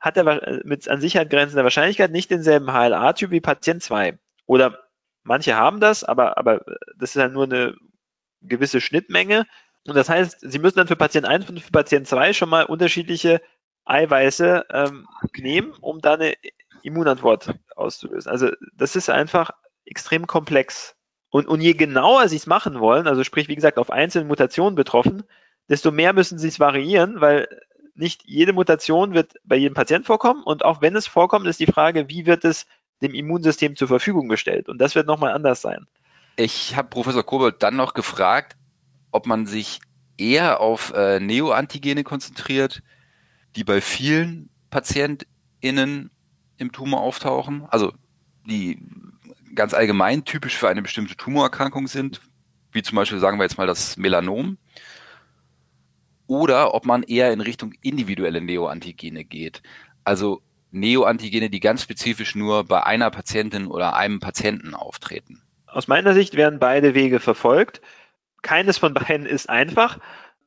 hat 0.00 0.16
er 0.16 0.62
mit 0.64 0.88
an 0.88 1.00
Sicherheit 1.00 1.30
grenzender 1.30 1.64
Wahrscheinlichkeit 1.64 2.10
nicht 2.10 2.30
denselben 2.30 2.70
HLA-Typ 2.70 3.30
wie 3.30 3.40
Patient 3.40 3.82
2. 3.82 4.18
Oder 4.46 4.78
manche 5.22 5.56
haben 5.56 5.80
das, 5.80 6.04
aber, 6.04 6.38
aber 6.38 6.64
das 6.96 7.10
ist 7.10 7.16
ja 7.16 7.28
nur 7.28 7.44
eine 7.44 7.74
gewisse 8.42 8.80
Schnittmenge. 8.80 9.46
Und 9.86 9.96
das 9.96 10.08
heißt, 10.08 10.40
Sie 10.40 10.58
müssen 10.58 10.76
dann 10.76 10.86
für 10.86 10.96
Patient 10.96 11.26
1 11.26 11.48
und 11.48 11.60
für 11.60 11.72
Patient 11.72 12.06
2 12.06 12.32
schon 12.32 12.48
mal 12.48 12.64
unterschiedliche 12.64 13.40
Eiweiße 13.84 14.66
ähm, 14.70 15.06
nehmen, 15.36 15.72
um 15.80 16.00
da 16.00 16.14
eine 16.14 16.34
Immunantwort 16.82 17.54
auszulösen. 17.76 18.30
Also 18.30 18.50
das 18.76 18.96
ist 18.96 19.10
einfach 19.10 19.50
extrem 19.84 20.26
komplex. 20.26 20.96
Und, 21.30 21.48
und 21.48 21.60
je 21.60 21.74
genauer 21.74 22.28
Sie 22.28 22.36
es 22.36 22.46
machen 22.46 22.78
wollen, 22.78 23.06
also 23.06 23.24
sprich, 23.24 23.48
wie 23.48 23.56
gesagt, 23.56 23.78
auf 23.78 23.90
einzelne 23.90 24.26
Mutationen 24.26 24.76
betroffen, 24.76 25.24
desto 25.68 25.90
mehr 25.90 26.12
müssen 26.12 26.38
Sie 26.38 26.48
es 26.48 26.60
variieren, 26.60 27.20
weil 27.20 27.48
nicht 27.94 28.22
jede 28.24 28.52
Mutation 28.52 29.14
wird 29.14 29.34
bei 29.44 29.56
jedem 29.56 29.74
Patient 29.74 30.06
vorkommen. 30.06 30.42
Und 30.42 30.64
auch 30.64 30.80
wenn 30.80 30.96
es 30.96 31.06
vorkommt, 31.06 31.46
ist 31.46 31.60
die 31.60 31.66
Frage, 31.66 32.08
wie 32.08 32.26
wird 32.26 32.44
es 32.44 32.66
dem 33.02 33.14
Immunsystem 33.14 33.76
zur 33.76 33.88
Verfügung 33.88 34.28
gestellt? 34.28 34.68
Und 34.68 34.78
das 34.78 34.94
wird 34.94 35.06
nochmal 35.06 35.32
anders 35.32 35.60
sein. 35.60 35.86
Ich 36.36 36.76
habe 36.76 36.88
Professor 36.88 37.24
Kobold 37.24 37.62
dann 37.62 37.76
noch 37.76 37.94
gefragt, 37.94 38.56
ob 39.12 39.26
man 39.26 39.46
sich 39.46 39.80
eher 40.16 40.60
auf 40.60 40.92
äh, 40.94 41.20
Neoantigene 41.20 42.04
konzentriert, 42.04 42.82
die 43.56 43.64
bei 43.64 43.80
vielen 43.80 44.50
PatientInnen 44.70 46.10
im 46.56 46.72
Tumor 46.72 47.00
auftauchen, 47.00 47.66
also 47.68 47.92
die 48.46 48.78
ganz 49.54 49.74
allgemein 49.74 50.24
typisch 50.24 50.56
für 50.56 50.68
eine 50.68 50.82
bestimmte 50.82 51.16
Tumorerkrankung 51.16 51.86
sind, 51.86 52.20
wie 52.72 52.82
zum 52.82 52.96
Beispiel 52.96 53.20
sagen 53.20 53.38
wir 53.38 53.44
jetzt 53.44 53.58
mal 53.58 53.66
das 53.66 53.96
Melanom, 53.96 54.58
oder 56.26 56.74
ob 56.74 56.86
man 56.86 57.02
eher 57.02 57.32
in 57.32 57.40
Richtung 57.40 57.74
individuelle 57.82 58.40
Neoantigene 58.40 59.24
geht. 59.24 59.62
Also 60.04 60.42
Neoantigene, 60.70 61.50
die 61.50 61.60
ganz 61.60 61.82
spezifisch 61.82 62.34
nur 62.34 62.64
bei 62.64 62.82
einer 62.82 63.10
Patientin 63.10 63.66
oder 63.66 63.94
einem 63.94 64.20
Patienten 64.20 64.74
auftreten. 64.74 65.42
Aus 65.66 65.86
meiner 65.86 66.14
Sicht 66.14 66.36
werden 66.36 66.58
beide 66.58 66.94
Wege 66.94 67.20
verfolgt. 67.20 67.80
Keines 68.42 68.78
von 68.78 68.94
beiden 68.94 69.26
ist 69.26 69.48
einfach, 69.48 69.98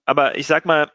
aber 0.05 0.37
ich 0.37 0.47
sag 0.47 0.65
mal, 0.65 0.91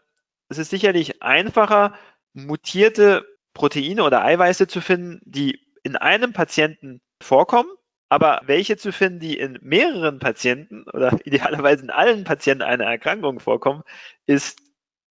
es 0.53 0.59
ist 0.59 0.71
sicherlich 0.71 1.23
einfacher, 1.23 1.95
mutierte 2.35 3.27
Proteine 3.55 4.05
oder 4.05 4.25
Eiweiße 4.25 4.67
zu 4.67 4.81
finden, 4.81 5.21
die 5.25 5.61
in 5.83 5.97
einem 5.97 6.33
Patienten 6.33 7.01
vorkommen, 7.21 7.71
aber 8.09 8.43
welche 8.45 8.77
zu 8.77 8.93
finden, 8.93 9.21
die 9.21 9.39
in 9.39 9.59
mehreren 9.63 10.19
Patienten 10.19 10.85
oder 10.85 11.19
idealerweise 11.25 11.83
in 11.83 11.91
allen 11.91 12.25
Patienten 12.25 12.63
einer 12.63 12.85
Erkrankung 12.85 13.41
vorkommen, 13.41 13.83
ist 14.27 14.59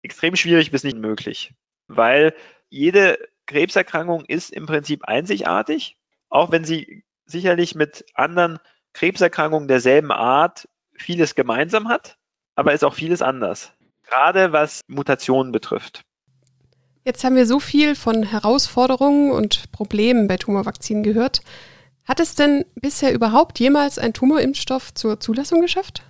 extrem 0.03 0.35
schwierig 0.35 0.71
bis 0.71 0.83
nicht 0.83 0.97
möglich, 0.97 1.53
weil 1.87 2.35
jede 2.69 3.17
Krebserkrankung 3.47 4.25
ist 4.25 4.51
im 4.51 4.65
Prinzip 4.65 5.05
einzigartig, 5.05 5.97
auch 6.29 6.51
wenn 6.51 6.65
sie 6.65 7.03
sicherlich 7.25 7.75
mit 7.75 8.05
anderen 8.13 8.59
Krebserkrankungen 8.93 9.67
derselben 9.67 10.11
Art 10.11 10.67
vieles 10.95 11.35
gemeinsam 11.35 11.89
hat, 11.89 12.17
aber 12.55 12.73
ist 12.73 12.83
auch 12.83 12.93
vieles 12.93 13.21
anders. 13.21 13.73
Gerade 14.07 14.51
was 14.51 14.81
Mutationen 14.87 15.51
betrifft. 15.51 16.03
Jetzt 17.05 17.23
haben 17.23 17.35
wir 17.35 17.45
so 17.45 17.59
viel 17.59 17.95
von 17.95 18.23
Herausforderungen 18.23 19.31
und 19.31 19.71
Problemen 19.71 20.27
bei 20.27 20.37
Tumorvakzinen 20.37 21.03
gehört. 21.03 21.41
Hat 22.05 22.19
es 22.19 22.35
denn 22.35 22.65
bisher 22.75 23.13
überhaupt 23.13 23.59
jemals 23.59 23.97
ein 23.97 24.13
Tumorimpfstoff 24.13 24.93
zur 24.93 25.19
Zulassung 25.19 25.61
geschafft? 25.61 26.03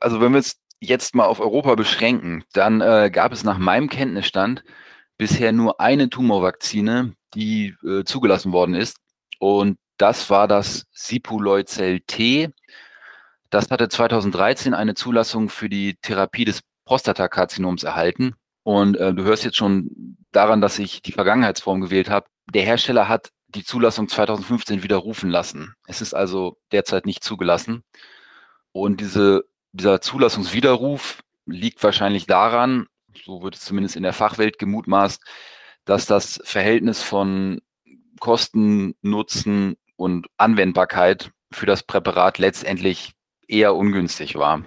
Also 0.00 0.20
wenn 0.20 0.32
wir 0.32 0.38
es 0.38 0.56
jetzt 0.80 1.14
mal 1.14 1.26
auf 1.26 1.40
Europa 1.40 1.74
beschränken, 1.74 2.44
dann 2.52 2.80
äh, 2.80 3.10
gab 3.12 3.32
es 3.32 3.44
nach 3.44 3.58
meinem 3.58 3.88
Kenntnisstand 3.88 4.64
bisher 5.16 5.52
nur 5.52 5.80
eine 5.80 6.10
Tumorvakzine, 6.10 7.14
die 7.34 7.74
äh, 7.84 8.04
zugelassen 8.04 8.52
worden 8.52 8.74
ist. 8.74 8.96
Und 9.38 9.78
das 9.96 10.30
war 10.30 10.48
das 10.48 10.86
Sipuleucel 10.90 12.00
T. 12.00 12.50
Das 13.50 13.70
hatte 13.70 13.88
2013 13.88 14.74
eine 14.74 14.94
Zulassung 14.94 15.48
für 15.48 15.68
die 15.68 15.96
Therapie 16.02 16.44
des 16.44 16.62
Prostatakarzinoms 16.84 17.84
erhalten. 17.84 18.34
Und 18.62 18.96
äh, 18.96 19.12
du 19.12 19.24
hörst 19.24 19.44
jetzt 19.44 19.56
schon 19.56 20.16
daran, 20.30 20.60
dass 20.60 20.78
ich 20.78 21.02
die 21.02 21.12
Vergangenheitsform 21.12 21.80
gewählt 21.80 22.10
habe. 22.10 22.26
Der 22.52 22.62
Hersteller 22.62 23.08
hat 23.08 23.30
die 23.48 23.64
Zulassung 23.64 24.08
2015 24.08 24.82
widerrufen 24.82 25.30
lassen. 25.30 25.74
Es 25.86 26.00
ist 26.00 26.14
also 26.14 26.58
derzeit 26.70 27.06
nicht 27.06 27.22
zugelassen. 27.22 27.84
Und 28.72 29.00
diese, 29.00 29.44
dieser 29.72 30.00
Zulassungswiderruf 30.00 31.20
liegt 31.46 31.82
wahrscheinlich 31.82 32.26
daran, 32.26 32.86
so 33.24 33.42
wird 33.42 33.56
es 33.56 33.62
zumindest 33.62 33.96
in 33.96 34.02
der 34.02 34.14
Fachwelt 34.14 34.58
gemutmaßt, 34.58 35.22
dass 35.84 36.06
das 36.06 36.40
Verhältnis 36.44 37.02
von 37.02 37.60
Kosten, 38.20 38.94
Nutzen 39.02 39.76
und 39.96 40.28
Anwendbarkeit 40.38 41.30
für 41.50 41.66
das 41.66 41.82
Präparat 41.82 42.38
letztendlich 42.38 43.12
eher 43.46 43.74
ungünstig 43.74 44.36
war. 44.36 44.64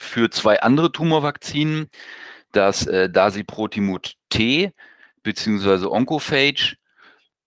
Für 0.00 0.30
zwei 0.30 0.62
andere 0.62 0.92
Tumorvakzinen, 0.92 1.90
das 2.52 2.86
äh, 2.86 3.10
Dasiprotimut 3.10 4.14
T 4.30 4.72
bzw. 5.24 5.86
Oncophage, 5.86 6.76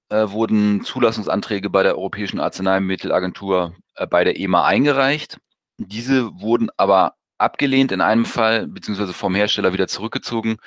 äh, 0.09 0.29
wurden 0.31 0.83
Zulassungsanträge 0.83 1.69
bei 1.69 1.81
der 1.81 1.95
Europäischen 1.95 2.41
Arzneimittelagentur 2.41 3.73
äh, 3.95 4.05
bei 4.05 4.25
der 4.25 4.37
EMA 4.37 4.65
eingereicht. 4.65 5.39
Diese 5.77 6.41
wurden 6.41 6.69
aber 6.75 7.15
abgelehnt 7.37 7.93
in 7.93 8.01
einem 8.01 8.25
Fall, 8.25 8.67
beziehungsweise 8.67 9.13
vom 9.13 9.33
Hersteller 9.33 9.71
wieder 9.71 9.87
zurückgezogen, 9.87 10.57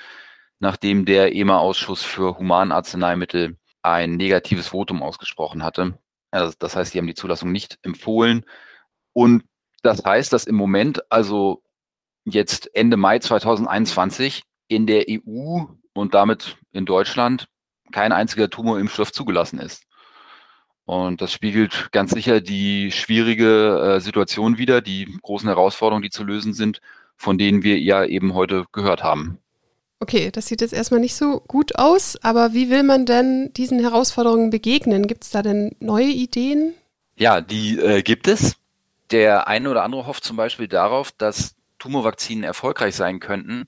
nachdem 0.61 1.05
der 1.05 1.35
EMA-Ausschuss 1.35 2.03
für 2.03 2.39
Humanarzneimittel 2.39 3.59
ein 3.83 4.17
negatives 4.17 4.69
Votum 4.69 5.03
ausgesprochen 5.03 5.63
hatte. 5.63 5.99
Also 6.31 6.55
das 6.59 6.75
heißt, 6.77 6.95
die 6.95 6.99
haben 6.99 7.07
die 7.07 7.15
Zulassung 7.15 7.53
nicht 7.53 7.79
empfohlen. 7.83 8.47
Und 9.13 9.45
das 9.83 10.03
heißt, 10.03 10.33
dass 10.33 10.45
im 10.45 10.57
Moment, 10.57 11.13
also 11.13 11.63
jetzt 12.25 12.75
Ende 12.75 12.97
Mai 12.97 13.19
2021, 13.19 14.43
in 14.69 14.87
der 14.87 15.05
EU 15.09 15.65
und 15.93 16.15
damit 16.15 16.57
in 16.73 16.87
Deutschland 16.87 17.47
kein 17.93 18.13
einziger 18.13 18.51
Tumorimpfstoff 18.51 19.13
zugelassen 19.13 19.59
ist. 19.59 19.85
Und 20.87 21.23
das 21.23 21.33
spiegelt 21.33 21.89
ganz 21.93 22.11
sicher 22.11 22.41
die 22.41 22.91
schwierige 22.91 23.97
äh, 23.97 24.01
Situation 24.01 24.59
wider, 24.59 24.83
die 24.83 25.19
großen 25.23 25.49
Herausforderungen, 25.49 26.03
die 26.03 26.11
zu 26.11 26.25
lösen 26.25 26.53
sind, 26.53 26.81
von 27.17 27.39
denen 27.39 27.63
wir 27.63 27.79
ja 27.79 28.05
eben 28.05 28.35
heute 28.35 28.67
gehört 28.73 29.03
haben. 29.03 29.39
Okay, 30.01 30.31
das 30.31 30.47
sieht 30.47 30.61
jetzt 30.61 30.75
erstmal 30.75 31.01
nicht 31.01 31.15
so 31.15 31.41
gut 31.41 31.77
aus, 31.77 32.19
aber 32.23 32.53
wie 32.53 32.69
will 32.69 32.83
man 32.83 33.07
denn 33.07 33.53
diesen 33.55 33.81
Herausforderungen 33.81 34.51
begegnen? 34.51 35.07
Gibt 35.07 35.25
es 35.25 35.31
da 35.31 35.41
denn 35.41 35.75
neue 35.81 36.09
Ideen? 36.09 36.75
Ja, 37.17 37.41
die 37.41 37.79
äh, 37.79 38.03
gibt 38.03 38.29
es. 38.29 38.57
Der 39.11 39.49
eine 39.49 39.71
oder 39.71 39.85
andere 39.85 40.07
hofft 40.07 40.25
zum 40.25 40.37
Beispiel 40.37 40.69
darauf, 40.69 41.13
dass 41.13 41.55
Tumorvakzinen 41.85 42.45
erfolgreich 42.45 42.95
sein 42.95 43.21
könnten, 43.21 43.67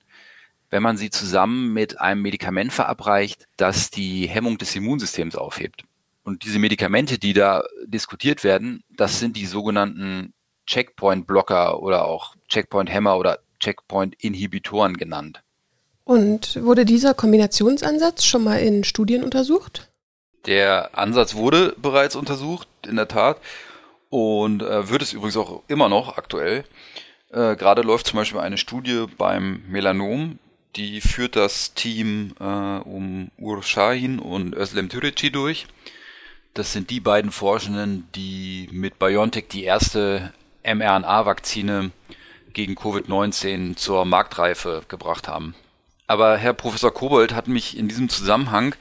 wenn 0.71 0.81
man 0.81 0.97
sie 0.97 1.11
zusammen 1.11 1.71
mit 1.71 2.01
einem 2.01 2.23
Medikament 2.23 2.73
verabreicht, 2.73 3.47
das 3.57 3.91
die 3.91 4.27
Hemmung 4.27 4.57
des 4.57 4.75
Immunsystems 4.75 5.35
aufhebt. 5.35 5.83
Und 6.23 6.43
diese 6.43 6.57
Medikamente, 6.57 7.19
die 7.19 7.33
da 7.33 7.63
diskutiert 7.85 8.43
werden, 8.43 8.83
das 8.89 9.19
sind 9.19 9.37
die 9.37 9.45
sogenannten 9.45 10.33
Checkpoint-Blocker 10.65 11.79
oder 11.83 12.05
auch 12.05 12.35
Checkpoint-Hämmer 12.49 13.17
oder 13.17 13.39
Checkpoint-Inhibitoren 13.59 14.97
genannt. 14.97 15.43
Und 16.03 16.61
wurde 16.63 16.85
dieser 16.85 17.13
Kombinationsansatz 17.13 18.25
schon 18.25 18.43
mal 18.43 18.57
in 18.57 18.83
Studien 18.83 19.23
untersucht? 19.23 19.91
Der 20.47 20.97
Ansatz 20.97 21.35
wurde 21.35 21.75
bereits 21.77 22.15
untersucht, 22.15 22.67
in 22.87 22.95
der 22.95 23.07
Tat, 23.07 23.37
und 24.09 24.63
äh, 24.63 24.89
wird 24.89 25.03
es 25.03 25.13
übrigens 25.13 25.37
auch 25.37 25.61
immer 25.67 25.87
noch 25.87 26.17
aktuell. 26.17 26.63
Äh, 27.31 27.55
Gerade 27.55 27.81
läuft 27.81 28.07
zum 28.07 28.17
Beispiel 28.17 28.39
eine 28.39 28.57
Studie 28.57 29.05
beim 29.17 29.63
Melanom, 29.67 30.39
die 30.75 31.01
führt 31.01 31.35
das 31.35 31.73
Team 31.73 32.33
äh, 32.39 32.43
um 32.43 33.31
Ur 33.37 33.63
Shahin 33.63 34.19
und 34.19 34.55
Özlem 34.55 34.89
Türeci 34.89 35.31
durch. 35.31 35.67
Das 36.53 36.73
sind 36.73 36.89
die 36.89 36.99
beiden 36.99 37.31
Forschenden, 37.31 38.07
die 38.15 38.69
mit 38.71 38.99
BioNTech 38.99 39.47
die 39.49 39.63
erste 39.63 40.33
mRNA-Vakzine 40.63 41.91
gegen 42.53 42.75
Covid-19 42.75 43.75
zur 43.75 44.05
Marktreife 44.05 44.83
gebracht 44.87 45.27
haben. 45.27 45.55
Aber 46.07 46.37
Herr 46.37 46.53
Professor 46.53 46.93
Kobold 46.93 47.33
hat 47.35 47.47
mich 47.47 47.77
in 47.77 47.87
diesem 47.87 48.09
Zusammenhang 48.09 48.75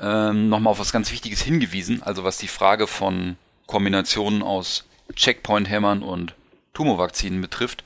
ähm, 0.00 0.48
nochmal 0.48 0.70
auf 0.70 0.78
was 0.78 0.92
ganz 0.92 1.10
Wichtiges 1.12 1.42
hingewiesen, 1.42 2.02
also 2.02 2.24
was 2.24 2.38
die 2.38 2.48
Frage 2.48 2.86
von 2.86 3.36
Kombinationen 3.66 4.42
aus 4.42 4.84
Checkpoint-Hämmern 5.14 6.02
und 6.02 6.34
Tumorvakzinen 6.74 7.40
betrifft. 7.40 7.84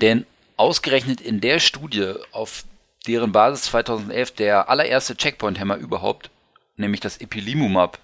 Denn 0.00 0.26
ausgerechnet 0.56 1.20
in 1.20 1.40
der 1.40 1.60
Studie, 1.60 2.14
auf 2.32 2.64
deren 3.06 3.32
Basis 3.32 3.66
2011 3.66 4.32
der 4.32 4.68
allererste 4.68 5.16
Checkpoint-Hämmer 5.16 5.76
überhaupt, 5.76 6.30
nämlich 6.76 7.00
das 7.00 7.18
Epilimumab, 7.18 7.98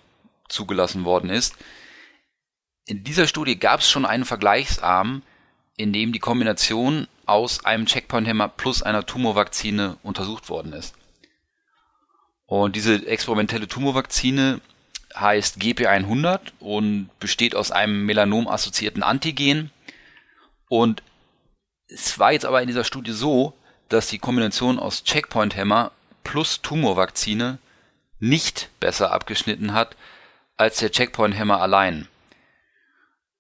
zugelassen 0.49 1.05
worden 1.05 1.31
ist, 1.31 1.57
in 2.87 3.05
dieser 3.05 3.27
Studie 3.27 3.59
gab 3.59 3.81
es 3.81 3.91
schon 3.91 4.05
einen 4.05 4.25
Vergleichsarm, 4.25 5.23
in 5.77 5.93
dem 5.93 6.13
die 6.13 6.19
Kombination 6.19 7.09
aus 7.27 7.65
einem 7.65 7.87
Checkpoint-Hämmer 7.87 8.49
plus 8.49 8.83
einer 8.83 9.07
Tumorvakzine 9.07 9.97
untersucht 10.03 10.49
worden 10.49 10.73
ist. 10.73 10.95
Und 12.47 12.77
diese 12.77 13.07
experimentelle 13.07 13.69
Tumorvakzine 13.69 14.61
heißt 15.15 15.59
GP100 15.59 16.41
und 16.61 17.11
besteht 17.21 17.55
aus 17.55 17.71
einem 17.71 18.07
Melanom-assoziierten 18.07 19.03
Antigen. 19.03 19.71
Und 20.69 21.03
es 21.89 22.19
war 22.19 22.33
jetzt 22.33 22.47
aber 22.47 22.63
in 22.63 22.69
dieser 22.69 22.85
Studie 22.85 23.13
so, 23.13 23.55
dass 23.89 24.09
die 24.09 24.19
Kombination 24.19 24.79
aus 24.79 25.05
Checkpoint-Hämmer 25.05 25.93
plus 26.25 26.63
Tumorvakzine 26.63 27.59
nicht 28.21 28.71
besser 28.81 29.13
abgeschnitten 29.13 29.75
hat 29.75 29.97
als 30.57 30.79
der 30.79 30.91
Checkpoint-Hämmer 30.91 31.61
allein. 31.61 32.09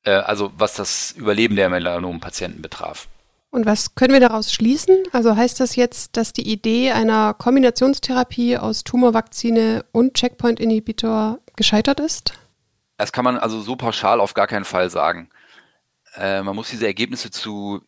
Äh, 0.04 0.11
also 0.11 0.52
was 0.56 0.74
das 0.74 1.12
Überleben 1.12 1.56
der 1.56 1.70
Melanom-Patienten 1.70 2.62
betraf. 2.62 3.08
Und 3.50 3.66
was 3.66 3.94
können 3.94 4.14
wir 4.14 4.20
daraus 4.20 4.50
schließen? 4.50 4.96
Also 5.12 5.37
heißt 5.37 5.61
das 5.61 5.76
jetzt, 5.76 6.16
dass 6.16 6.32
die 6.32 6.50
Idee 6.50 6.92
einer 6.92 7.35
Kombinationstherapie 7.35 8.56
aus 8.56 8.82
Tumorvakzine 8.82 9.85
und 9.92 10.14
Checkpoint-Inhibitor 10.14 11.38
gescheitert 11.56 12.00
ist? 12.00 12.34
Das 12.96 13.12
kann 13.12 13.24
man 13.24 13.36
also 13.36 13.60
so 13.60 13.76
pauschal 13.76 14.20
auf 14.20 14.34
gar 14.34 14.46
keinen 14.46 14.64
Fall 14.64 14.90
sagen. 14.90 15.30
Äh, 16.14 16.42
man 16.42 16.54
muss 16.54 16.70
diese 16.70 16.86
Ergebnisse 16.86 17.30
zu 17.30 17.82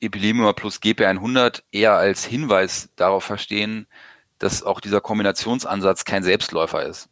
Epilemia 0.00 0.52
plus 0.52 0.80
GP100 0.80 1.62
eher 1.70 1.94
als 1.94 2.24
Hinweis 2.24 2.90
darauf 2.96 3.24
verstehen, 3.24 3.86
dass 4.38 4.62
auch 4.62 4.80
dieser 4.80 5.00
Kombinationsansatz 5.00 6.04
kein 6.04 6.22
Selbstläufer 6.22 6.84
ist. 6.84 7.08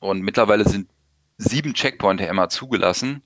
Und 0.00 0.22
mittlerweile 0.22 0.68
sind 0.68 0.90
sieben 1.38 1.74
Checkpoint-Hämmer 1.74 2.48
zugelassen 2.48 3.22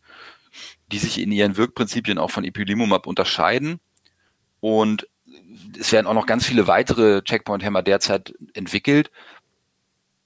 die 0.93 0.99
sich 0.99 1.21
in 1.21 1.33
ihren 1.33 1.57
Wirkprinzipien 1.57 2.19
auch 2.19 2.31
von 2.31 2.45
Ipilimumab 2.45 3.07
unterscheiden. 3.07 3.81
Und 4.61 5.09
es 5.79 5.93
werden 5.93 6.07
auch 6.07 6.15
noch 6.15 6.27
ganz 6.27 6.45
viele 6.45 6.67
weitere 6.67 7.23
Checkpoint-Hämmer 7.23 7.83
derzeit 7.83 8.35
entwickelt. 8.55 9.11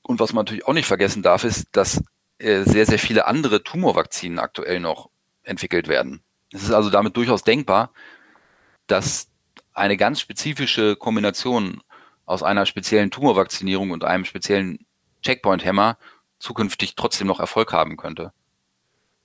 Und 0.07 0.21
was 0.21 0.33
man 0.33 0.45
natürlich 0.45 0.67
auch 0.67 0.75
nicht 0.75 0.87
vergessen 0.87 1.23
darf, 1.23 1.45
ist, 1.45 1.69
dass 1.73 2.03
äh, 2.39 2.63
sehr, 2.63 2.87
sehr 2.87 2.99
viele 2.99 3.27
andere 3.27 3.63
Tumorvakzinen 3.63 4.39
aktuell 4.39 4.81
noch 4.81 5.11
entwickelt 5.43 5.89
werden. 5.89 6.23
Es 6.53 6.63
ist 6.63 6.73
also 6.73 6.91
damit 6.91 7.17
durchaus 7.17 7.43
denkbar, 7.43 7.91
dass 8.87 9.29
eine 9.73 9.97
ganz 9.97 10.21
spezifische 10.21 10.97
Kombination 10.97 11.83
aus 12.27 12.43
einer 12.43 12.67
speziellen 12.67 13.11
Tumorvakzinierung 13.11 13.91
und 13.91 14.05
einem 14.05 14.25
speziellen 14.25 14.87
Checkpoint-Hämmer 15.23 15.99
zukünftig 16.39 16.95
trotzdem 16.95 17.27
noch 17.27 17.41
Erfolg 17.41 17.73
haben 17.73 17.97
könnte. 17.97 18.33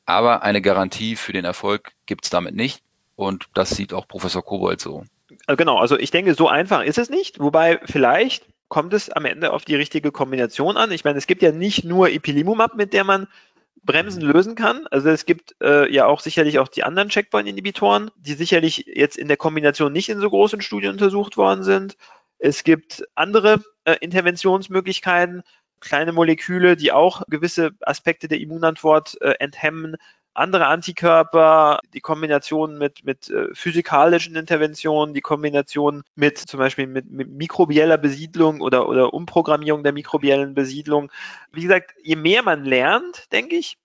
Aber 0.06 0.42
eine 0.44 0.62
Garantie 0.62 1.16
für 1.16 1.34
den 1.34 1.46
Erfolg 1.46 1.92
gibt 2.06 2.24
es 2.24 2.32
damit 2.32 2.56
nicht. 2.56 2.82
Und 3.16 3.50
das 3.54 3.72
sieht 3.72 3.94
auch 3.94 4.08
Professor 4.08 4.44
Kobold 4.44 4.80
so. 4.80 5.04
Äh, 5.48 5.56
genau, 5.56 5.78
also 5.78 6.00
ich 6.00 6.10
denke, 6.10 6.34
so 6.34 6.48
einfach 6.48 6.84
ist 6.84 6.98
es 6.98 7.10
nicht. 7.10 7.40
Wobei 7.40 7.80
vielleicht 7.86 8.46
kommt 8.70 8.94
es 8.94 9.10
am 9.10 9.26
Ende 9.26 9.52
auf 9.52 9.66
die 9.66 9.76
richtige 9.76 10.12
Kombination 10.12 10.78
an. 10.78 10.92
Ich 10.92 11.04
meine, 11.04 11.18
es 11.18 11.28
gibt 11.28 11.42
ja 11.42 11.52
nicht 11.52 11.84
nur 11.84 12.10
Ipilimumab, 12.10 12.76
mit 12.76 12.94
der 12.94 13.04
man 13.04 13.28
Bremsen 13.84 14.22
lösen 14.22 14.56
kann. 14.56 14.88
Also 14.92 15.10
es 15.10 15.26
gibt 15.26 15.56
äh, 15.62 15.92
ja 15.92 16.06
auch 16.06 16.20
sicherlich 16.20 16.60
auch 16.60 16.68
die 16.68 16.84
anderen 16.84 17.10
Checkpoint-Inhibitoren, 17.10 18.12
die 18.18 18.34
sicherlich 18.34 18.86
jetzt 18.88 19.18
in 19.18 19.28
der 19.28 19.38
Kombination 19.38 19.92
nicht 19.92 20.10
in 20.10 20.20
so 20.20 20.30
großen 20.30 20.62
Studien 20.62 20.92
untersucht 20.92 21.38
worden 21.38 21.64
sind. 21.64 21.98
Es 22.38 22.64
gibt 22.64 23.04
andere 23.16 23.64
äh, 23.86 23.96
Interventionsmöglichkeiten, 24.02 25.44
kleine 25.80 26.12
Moleküle, 26.12 26.76
die 26.76 26.92
auch 26.92 27.24
gewisse 27.28 27.72
Aspekte 27.82 28.28
der 28.28 28.40
Immunantwort 28.40 29.20
äh, 29.22 29.36
enthemmen, 29.40 29.96
andere 30.40 30.68
Antikörper, 30.68 31.80
die 31.94 32.00
Kombination 32.02 32.78
mit, 32.78 33.04
mit 33.04 33.30
äh, 33.30 33.54
physikalischen 33.54 34.36
Interventionen, 34.36 35.14
die 35.14 35.22
Kombination 35.22 36.04
mit 36.16 36.38
zum 36.38 36.60
Beispiel 36.60 36.88
mit, 36.88 37.12
mit 37.12 37.30
mikrobieller 37.30 37.98
Besiedlung 37.98 38.62
oder, 38.62 38.88
oder 38.88 39.14
Umprogrammierung 39.14 39.84
der 39.84 39.94
mikrobiellen 39.94 40.54
Besiedlung. 40.54 41.12
Wie 41.52 41.62
gesagt, 41.62 41.94
je 42.02 42.16
mehr 42.16 42.44
man 42.44 42.66
lernt, 42.66 43.32
denke 43.32 43.56
ich, 43.56 43.78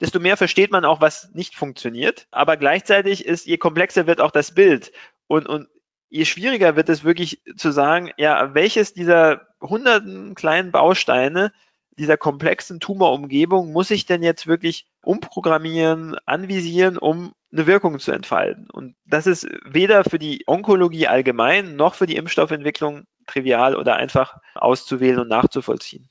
desto 0.00 0.20
mehr 0.20 0.36
versteht 0.36 0.70
man 0.70 0.84
auch, 0.84 1.00
was 1.00 1.30
nicht 1.32 1.54
funktioniert. 1.54 2.26
Aber 2.30 2.56
gleichzeitig 2.56 3.24
ist, 3.24 3.46
je 3.46 3.56
komplexer 3.56 4.06
wird 4.06 4.20
auch 4.20 4.30
das 4.30 4.52
Bild. 4.54 4.92
Und, 5.26 5.48
und 5.48 5.68
je 6.08 6.24
schwieriger 6.24 6.76
wird 6.76 6.88
es 6.88 7.04
wirklich 7.04 7.42
zu 7.56 7.72
sagen, 7.72 8.10
ja, 8.16 8.54
welches 8.54 8.92
dieser 8.92 9.48
hunderten 9.60 10.34
kleinen 10.34 10.70
Bausteine 10.70 11.52
dieser 11.98 12.16
komplexen 12.16 12.78
Tumorumgebung 12.78 13.72
muss 13.72 13.90
ich 13.90 14.06
denn 14.06 14.22
jetzt 14.22 14.46
wirklich 14.46 14.86
umprogrammieren, 15.06 16.16
anvisieren, 16.26 16.98
um 16.98 17.32
eine 17.52 17.66
Wirkung 17.66 17.98
zu 17.98 18.12
entfalten. 18.12 18.68
Und 18.70 18.96
das 19.06 19.26
ist 19.26 19.46
weder 19.64 20.04
für 20.04 20.18
die 20.18 20.42
Onkologie 20.46 21.06
allgemein 21.06 21.76
noch 21.76 21.94
für 21.94 22.06
die 22.06 22.16
Impfstoffentwicklung 22.16 23.04
trivial 23.26 23.76
oder 23.76 23.96
einfach 23.96 24.36
auszuwählen 24.54 25.20
und 25.20 25.28
nachzuvollziehen. 25.28 26.08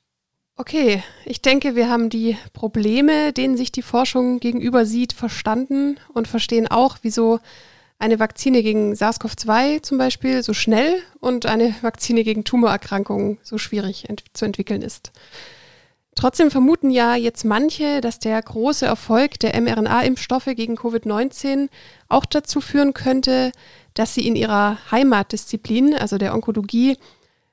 Okay, 0.56 1.02
ich 1.26 1.42
denke, 1.42 1.76
wir 1.76 1.90
haben 1.90 2.08
die 2.08 2.38
Probleme, 2.54 3.34
denen 3.34 3.58
sich 3.58 3.70
die 3.70 3.82
Forschung 3.82 4.40
gegenüber 4.40 4.86
sieht, 4.86 5.12
verstanden 5.12 6.00
und 6.14 6.26
verstehen 6.26 6.66
auch, 6.66 6.96
wieso 7.02 7.40
eine 7.98 8.18
Vakzine 8.18 8.62
gegen 8.62 8.94
SARS-CoV-2 8.94 9.82
zum 9.82 9.98
Beispiel 9.98 10.42
so 10.42 10.54
schnell 10.54 11.02
und 11.20 11.44
eine 11.44 11.74
Vakzine 11.82 12.24
gegen 12.24 12.44
Tumorerkrankungen 12.44 13.38
so 13.42 13.58
schwierig 13.58 14.08
ent 14.08 14.24
zu 14.32 14.46
entwickeln 14.46 14.80
ist. 14.80 15.12
Trotzdem 16.16 16.50
vermuten 16.50 16.90
ja 16.90 17.14
jetzt 17.14 17.44
manche, 17.44 18.00
dass 18.00 18.18
der 18.18 18.40
große 18.40 18.86
Erfolg 18.86 19.38
der 19.38 19.60
mRNA-Impfstoffe 19.60 20.48
gegen 20.56 20.76
Covid-19 20.76 21.68
auch 22.08 22.24
dazu 22.24 22.62
führen 22.62 22.94
könnte, 22.94 23.52
dass 23.92 24.14
sie 24.14 24.26
in 24.26 24.34
ihrer 24.34 24.78
Heimatdisziplin, 24.90 25.94
also 25.94 26.16
der 26.16 26.34
Onkologie, 26.34 26.96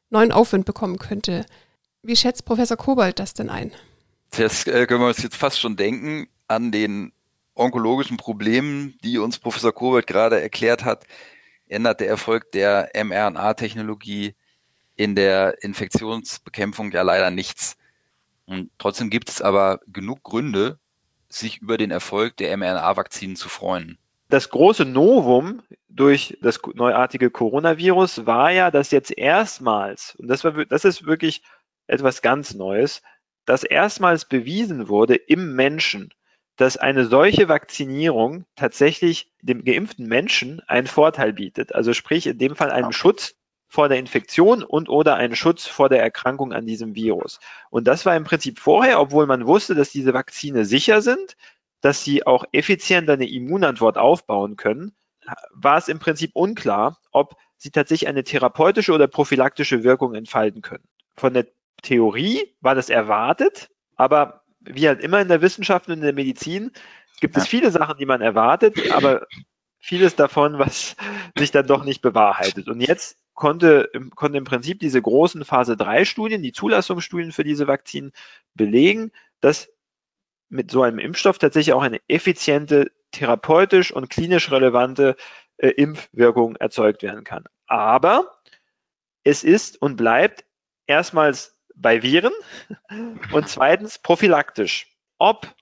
neuen 0.10 0.32
Aufwind 0.32 0.66
bekommen 0.66 0.98
könnte. 0.98 1.46
Wie 2.04 2.16
schätzt 2.16 2.46
Professor 2.46 2.78
Kobold 2.78 3.20
das 3.20 3.34
denn 3.34 3.50
ein? 3.50 3.72
Das 4.32 4.66
äh, 4.66 4.88
können 4.88 5.02
wir 5.02 5.08
uns 5.08 5.22
jetzt 5.22 5.36
fast 5.36 5.60
schon 5.60 5.76
denken 5.76 6.28
an 6.48 6.72
den 6.72 7.12
onkologischen 7.56 8.16
Problemen, 8.16 8.98
die 9.04 9.18
uns 9.18 9.40
Professor 9.40 9.74
Kobold 9.74 10.08
gerade 10.08 10.42
erklärt 10.42 10.86
hat, 10.86 11.06
ändert 11.68 12.00
der 12.00 12.08
Erfolg 12.08 12.52
der 12.54 12.92
mRNA-Technologie 12.96 14.36
in 14.96 15.16
der 15.16 15.62
Infektionsbekämpfung 15.64 16.92
ja 16.92 17.02
leider 17.02 17.30
nichts. 17.30 17.76
Und 18.46 18.72
trotzdem 18.78 19.10
gibt 19.10 19.30
es 19.30 19.42
aber 19.42 19.80
genug 19.88 20.24
Gründe, 20.24 20.80
sich 21.30 21.62
über 21.62 21.78
den 21.78 21.92
Erfolg 21.92 22.38
der 22.38 22.56
mRNA-Vakzinen 22.58 23.36
zu 23.36 23.50
freuen. 23.50 23.98
Das 24.30 24.50
große 24.50 24.86
Novum 24.86 25.62
durch 25.90 26.38
das 26.42 26.60
neuartige 26.74 27.30
Coronavirus 27.30 28.26
war 28.26 28.52
ja, 28.52 28.72
dass 28.72 28.92
jetzt 28.92 29.16
erstmals, 29.16 30.16
und 30.16 30.28
das, 30.28 30.44
war, 30.44 30.66
das 30.66 30.86
ist 30.86 31.06
wirklich 31.06 31.44
etwas 31.88 32.22
ganz 32.22 32.54
Neues, 32.54 33.02
dass 33.46 33.64
erstmals 33.64 34.26
bewiesen 34.26 34.88
wurde 34.88 35.16
im 35.16 35.56
Menschen, 35.56 36.14
dass 36.56 36.78
eine 36.78 37.06
solche 37.06 37.50
Vakzinierung 37.50 38.46
tatsächlich 38.56 39.32
dem 39.42 39.66
geimpften 39.66 40.08
Menschen 40.08 40.62
einen 40.68 40.88
Vorteil 40.88 41.34
bietet. 41.34 41.76
Also 41.76 41.94
sprich 41.94 42.28
in 42.28 42.38
dem 42.38 42.56
Fall 42.56 42.72
einen 42.72 42.94
Schutz 42.94 43.36
vor 43.74 43.90
der 43.90 43.98
Infektion 43.98 44.62
und 44.62 44.88
oder 44.88 45.16
einen 45.16 45.36
Schutz 45.36 45.66
vor 45.66 45.90
der 45.90 46.00
Erkrankung 46.00 46.54
an 46.54 46.68
diesem 46.68 46.94
Virus. 46.94 47.40
Und 47.72 47.88
das 47.88 48.06
war 48.06 48.16
im 48.16 48.24
Prinzip 48.24 48.60
vorher, 48.60 49.02
obwohl 49.02 49.26
man 49.26 49.48
wusste, 49.48 49.74
dass 49.74 49.90
diese 49.90 50.14
Vakzine 50.14 50.64
sicher 50.64 51.02
sind, 51.02 51.36
dass 51.82 52.04
sie 52.04 52.24
auch 52.24 52.46
effizient 52.52 53.10
eine 53.10 53.28
Immunantwort 53.28 53.98
aufbauen 53.98 54.58
können, 54.58 54.96
war 55.56 55.80
es 55.80 55.88
im 55.88 55.98
Prinzip 55.98 56.36
unklar, 56.36 57.00
ob 57.12 57.36
sie 57.58 57.72
tatsächlich 57.72 58.08
eine 58.08 58.24
therapeutische 58.24 58.94
oder 58.94 59.08
prophylaktische 59.08 59.84
Wirkung 59.84 60.14
entfalten 60.14 60.62
können. 60.62 60.88
Von 61.18 61.34
der 61.34 61.48
Theorie 61.82 62.54
war 62.62 62.76
das 62.76 62.92
erwartet, 62.92 63.72
aber 63.96 64.44
wie 64.60 64.88
halt 64.88 65.02
immer 65.02 65.20
in 65.20 65.30
der 65.30 65.42
Wissenschaft 65.42 65.88
und 65.88 65.96
in 65.96 66.02
der 66.02 66.14
Medizin 66.14 66.74
gibt 67.22 67.38
es 67.38 67.48
viele 67.48 67.72
Sachen, 67.72 67.98
die 67.98 68.06
man 68.06 68.22
erwartet, 68.22 68.92
aber 68.92 69.26
vieles 69.80 70.16
davon, 70.16 70.60
was 70.60 70.96
sich 71.36 71.50
dann 71.50 71.66
doch 71.66 71.84
nicht 71.84 72.04
bewahrheitet. 72.04 72.68
Und 72.68 72.80
jetzt 72.80 73.18
konnte, 73.34 73.90
konnte 74.16 74.38
im 74.38 74.44
Prinzip 74.44 74.80
diese 74.80 75.02
großen 75.02 75.46
Phase 75.46 75.76
3 75.78 76.06
Studien, 76.06 76.44
die 76.44 76.52
Zulassungsstudien 76.52 77.32
für 77.32 77.44
diese 77.44 77.68
Vakzinen 77.68 78.12
belegen, 78.54 79.12
dass 79.42 79.70
mit 80.50 80.70
so 80.70 80.84
einem 80.84 81.00
Impfstoff 81.00 81.40
tatsächlich 81.40 81.74
auch 81.74 81.82
eine 81.82 82.00
effiziente, 82.08 82.92
therapeutisch 83.12 83.92
und 83.92 84.10
klinisch 84.10 84.52
relevante 84.52 85.16
äh, 85.58 85.70
Impfwirkung 85.70 86.56
erzeugt 86.56 87.02
werden 87.04 87.24
kann. 87.24 87.46
Aber 87.66 88.40
es 89.24 89.44
ist 89.44 89.82
und 89.82 89.96
bleibt 89.96 90.46
erstmals 90.86 91.58
bei 91.76 92.04
Viren 92.04 92.34
und 93.32 93.50
zweitens 93.50 94.00
prophylaktisch. 94.00 94.88
Ob 95.18 95.54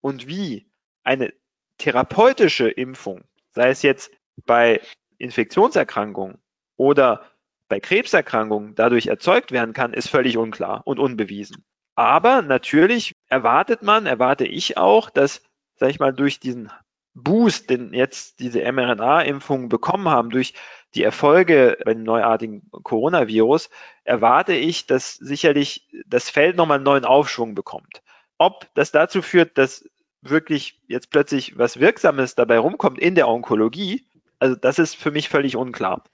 und 0.00 0.26
wie 0.26 0.70
eine 1.02 1.32
therapeutische 1.78 2.68
Impfung, 2.68 3.24
sei 3.50 3.70
es 3.70 3.82
jetzt 3.82 4.10
bei 4.46 4.80
Infektionserkrankungen 5.18 6.38
oder 6.80 7.20
bei 7.68 7.78
Krebserkrankungen 7.78 8.74
dadurch 8.74 9.08
erzeugt 9.08 9.52
werden 9.52 9.74
kann, 9.74 9.92
ist 9.92 10.08
völlig 10.08 10.38
unklar 10.38 10.80
und 10.86 10.98
unbewiesen. 10.98 11.62
Aber 11.94 12.40
natürlich 12.40 13.12
erwartet 13.28 13.82
man, 13.82 14.06
erwarte 14.06 14.46
ich 14.46 14.78
auch, 14.78 15.10
dass, 15.10 15.42
sag 15.76 15.90
ich 15.90 16.00
mal, 16.00 16.14
durch 16.14 16.40
diesen 16.40 16.72
Boost, 17.12 17.68
den 17.68 17.92
jetzt 17.92 18.40
diese 18.40 18.60
mRNA-Impfungen 18.72 19.68
bekommen 19.68 20.08
haben, 20.08 20.30
durch 20.30 20.54
die 20.94 21.02
Erfolge 21.02 21.76
bei 21.84 21.92
dem 21.92 22.02
neuartigen 22.02 22.70
Coronavirus, 22.70 23.68
erwarte 24.04 24.54
ich, 24.54 24.86
dass 24.86 25.16
sicherlich 25.16 25.86
das 26.06 26.30
Feld 26.30 26.56
nochmal 26.56 26.76
einen 26.76 26.84
neuen 26.84 27.04
Aufschwung 27.04 27.54
bekommt. 27.54 28.00
Ob 28.38 28.68
das 28.74 28.90
dazu 28.90 29.20
führt, 29.20 29.58
dass 29.58 29.84
wirklich 30.22 30.80
jetzt 30.88 31.10
plötzlich 31.10 31.58
was 31.58 31.78
Wirksames 31.78 32.36
dabei 32.36 32.58
rumkommt 32.58 32.98
in 32.98 33.14
der 33.14 33.28
Onkologie, 33.28 34.06
also 34.38 34.56
das 34.56 34.78
ist 34.78 34.96
für 34.96 35.10
mich 35.10 35.28
völlig 35.28 35.56
unklar. 35.56 36.04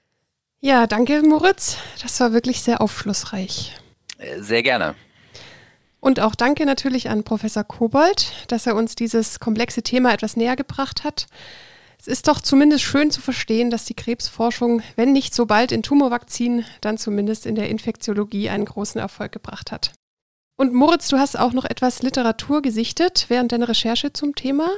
Ja, 0.59 0.87
danke, 0.87 1.21
Moritz. 1.21 1.77
Das 2.01 2.19
war 2.19 2.33
wirklich 2.33 2.61
sehr 2.61 2.81
aufschlussreich. 2.81 3.77
Äh, 4.17 4.41
sehr 4.41 4.63
gerne. 4.63 4.95
Und 5.99 6.19
auch 6.19 6.35
danke 6.35 6.65
natürlich 6.65 7.09
an 7.09 7.23
Professor 7.23 7.63
Kobold, 7.63 8.31
dass 8.47 8.65
er 8.65 8.75
uns 8.75 8.95
dieses 8.95 9.39
komplexe 9.39 9.83
Thema 9.83 10.13
etwas 10.13 10.35
näher 10.35 10.55
gebracht 10.55 11.03
hat. 11.03 11.27
Es 11.99 12.07
ist 12.07 12.27
doch 12.27 12.41
zumindest 12.41 12.83
schön 12.83 13.11
zu 13.11 13.21
verstehen, 13.21 13.69
dass 13.69 13.85
die 13.85 13.95
Krebsforschung, 13.95 14.81
wenn 14.95 15.13
nicht 15.13 15.33
so 15.33 15.45
bald 15.45 15.71
in 15.71 15.83
Tumorvakzinen, 15.83 16.65
dann 16.81 16.97
zumindest 16.97 17.45
in 17.45 17.55
der 17.55 17.69
Infektiologie 17.69 18.49
einen 18.49 18.65
großen 18.65 19.01
Erfolg 19.01 19.31
gebracht 19.31 19.71
hat. 19.71 19.91
Und 20.55 20.73
Moritz, 20.73 21.07
du 21.07 21.17
hast 21.17 21.37
auch 21.37 21.53
noch 21.53 21.65
etwas 21.65 22.01
Literatur 22.01 22.61
gesichtet 22.61 23.25
während 23.29 23.51
deiner 23.51 23.69
Recherche 23.69 24.13
zum 24.13 24.35
Thema? 24.35 24.69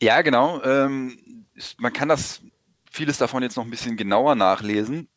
Ja, 0.00 0.22
genau. 0.22 0.62
Ähm, 0.62 1.46
man 1.78 1.92
kann 1.92 2.08
das 2.08 2.40
vieles 2.94 3.18
davon 3.18 3.42
jetzt 3.42 3.56
noch 3.56 3.64
ein 3.64 3.70
bisschen 3.70 3.96
genauer 3.96 4.36
nachlesen, 4.36 5.08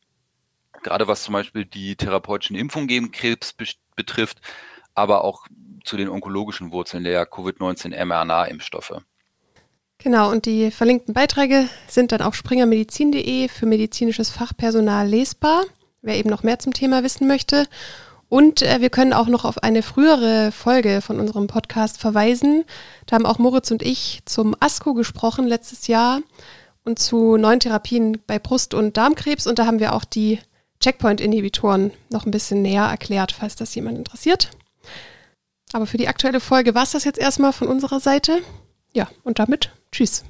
gerade 0.82 1.08
was 1.08 1.22
zum 1.22 1.34
Beispiel 1.34 1.64
die 1.64 1.96
therapeutischen 1.96 2.56
Impfungen 2.56 2.88
gegen 2.88 3.12
Krebs 3.12 3.54
betrifft, 3.96 4.42
aber 4.96 5.24
auch 5.24 5.46
zu 5.84 5.96
den 5.96 6.10
onkologischen 6.10 6.72
Wurzeln 6.72 7.04
der 7.04 7.30
Covid-19 7.30 7.96
mRNA-Impfstoffe. 8.04 9.00
Genau, 10.00 10.32
und 10.32 10.48
die 10.48 10.72
verlinkten 10.72 11.14
Beiträge 11.14 11.70
sind 11.88 12.12
dann 12.12 12.22
auf 12.22 12.34
springermedizin.de 12.36 13.48
für 13.48 13.66
medizinisches 13.68 14.32
Fachpersonal 14.32 15.08
lesbar, 15.08 15.64
wer 16.02 16.16
eben 16.16 16.32
noch 16.32 16.42
mehr 16.42 16.58
zum 16.58 16.74
Thema 16.74 17.04
wissen 17.04 17.28
möchte. 17.28 17.68
Und 18.28 18.64
äh, 18.64 18.82
wir 18.82 18.90
können 18.90 19.14
auch 19.14 19.28
noch 19.28 19.46
auf 19.46 19.62
eine 19.64 19.84
frühere 19.84 20.52
Folge 20.52 21.02
von 21.02 21.20
unserem 21.20 21.46
Podcast 21.46 22.00
verweisen. 22.00 22.66
Da 23.06 23.16
haben 23.16 23.26
auch 23.26 23.38
Moritz 23.38 23.70
und 23.70 23.84
ich 23.84 24.22
zum 24.26 24.56
ASCO 24.60 24.96
gesprochen 24.96 25.48
letztes 25.48 25.88
Jahr 25.88 26.22
und 26.88 26.98
zu 26.98 27.38
neuen 27.38 27.60
Therapien 27.60 28.18
bei 28.26 28.40
Brust- 28.40 28.74
und 28.74 28.98
Darmkrebs. 28.98 29.46
Und 29.46 29.60
da 29.60 29.68
haben 29.68 29.80
wir 29.80 29.94
auch 29.94 30.06
die 30.06 30.40
Checkpoint-Inhibitoren 30.80 31.92
noch 32.10 32.26
ein 32.26 32.32
bisschen 32.32 32.62
näher 32.62 32.86
erklärt, 32.86 33.34
falls 33.34 33.56
das 33.56 33.76
jemand 33.76 33.98
interessiert. 33.98 34.52
Aber 35.74 35.86
für 35.86 35.98
die 35.98 36.08
aktuelle 36.08 36.40
Folge 36.40 36.74
war 36.74 36.84
es 36.84 36.92
das 36.92 37.04
jetzt 37.04 37.20
erstmal 37.20 37.52
von 37.52 37.68
unserer 37.68 38.00
Seite. 38.00 38.40
Ja, 38.94 39.10
und 39.24 39.38
damit 39.38 39.72
tschüss. 39.92 40.24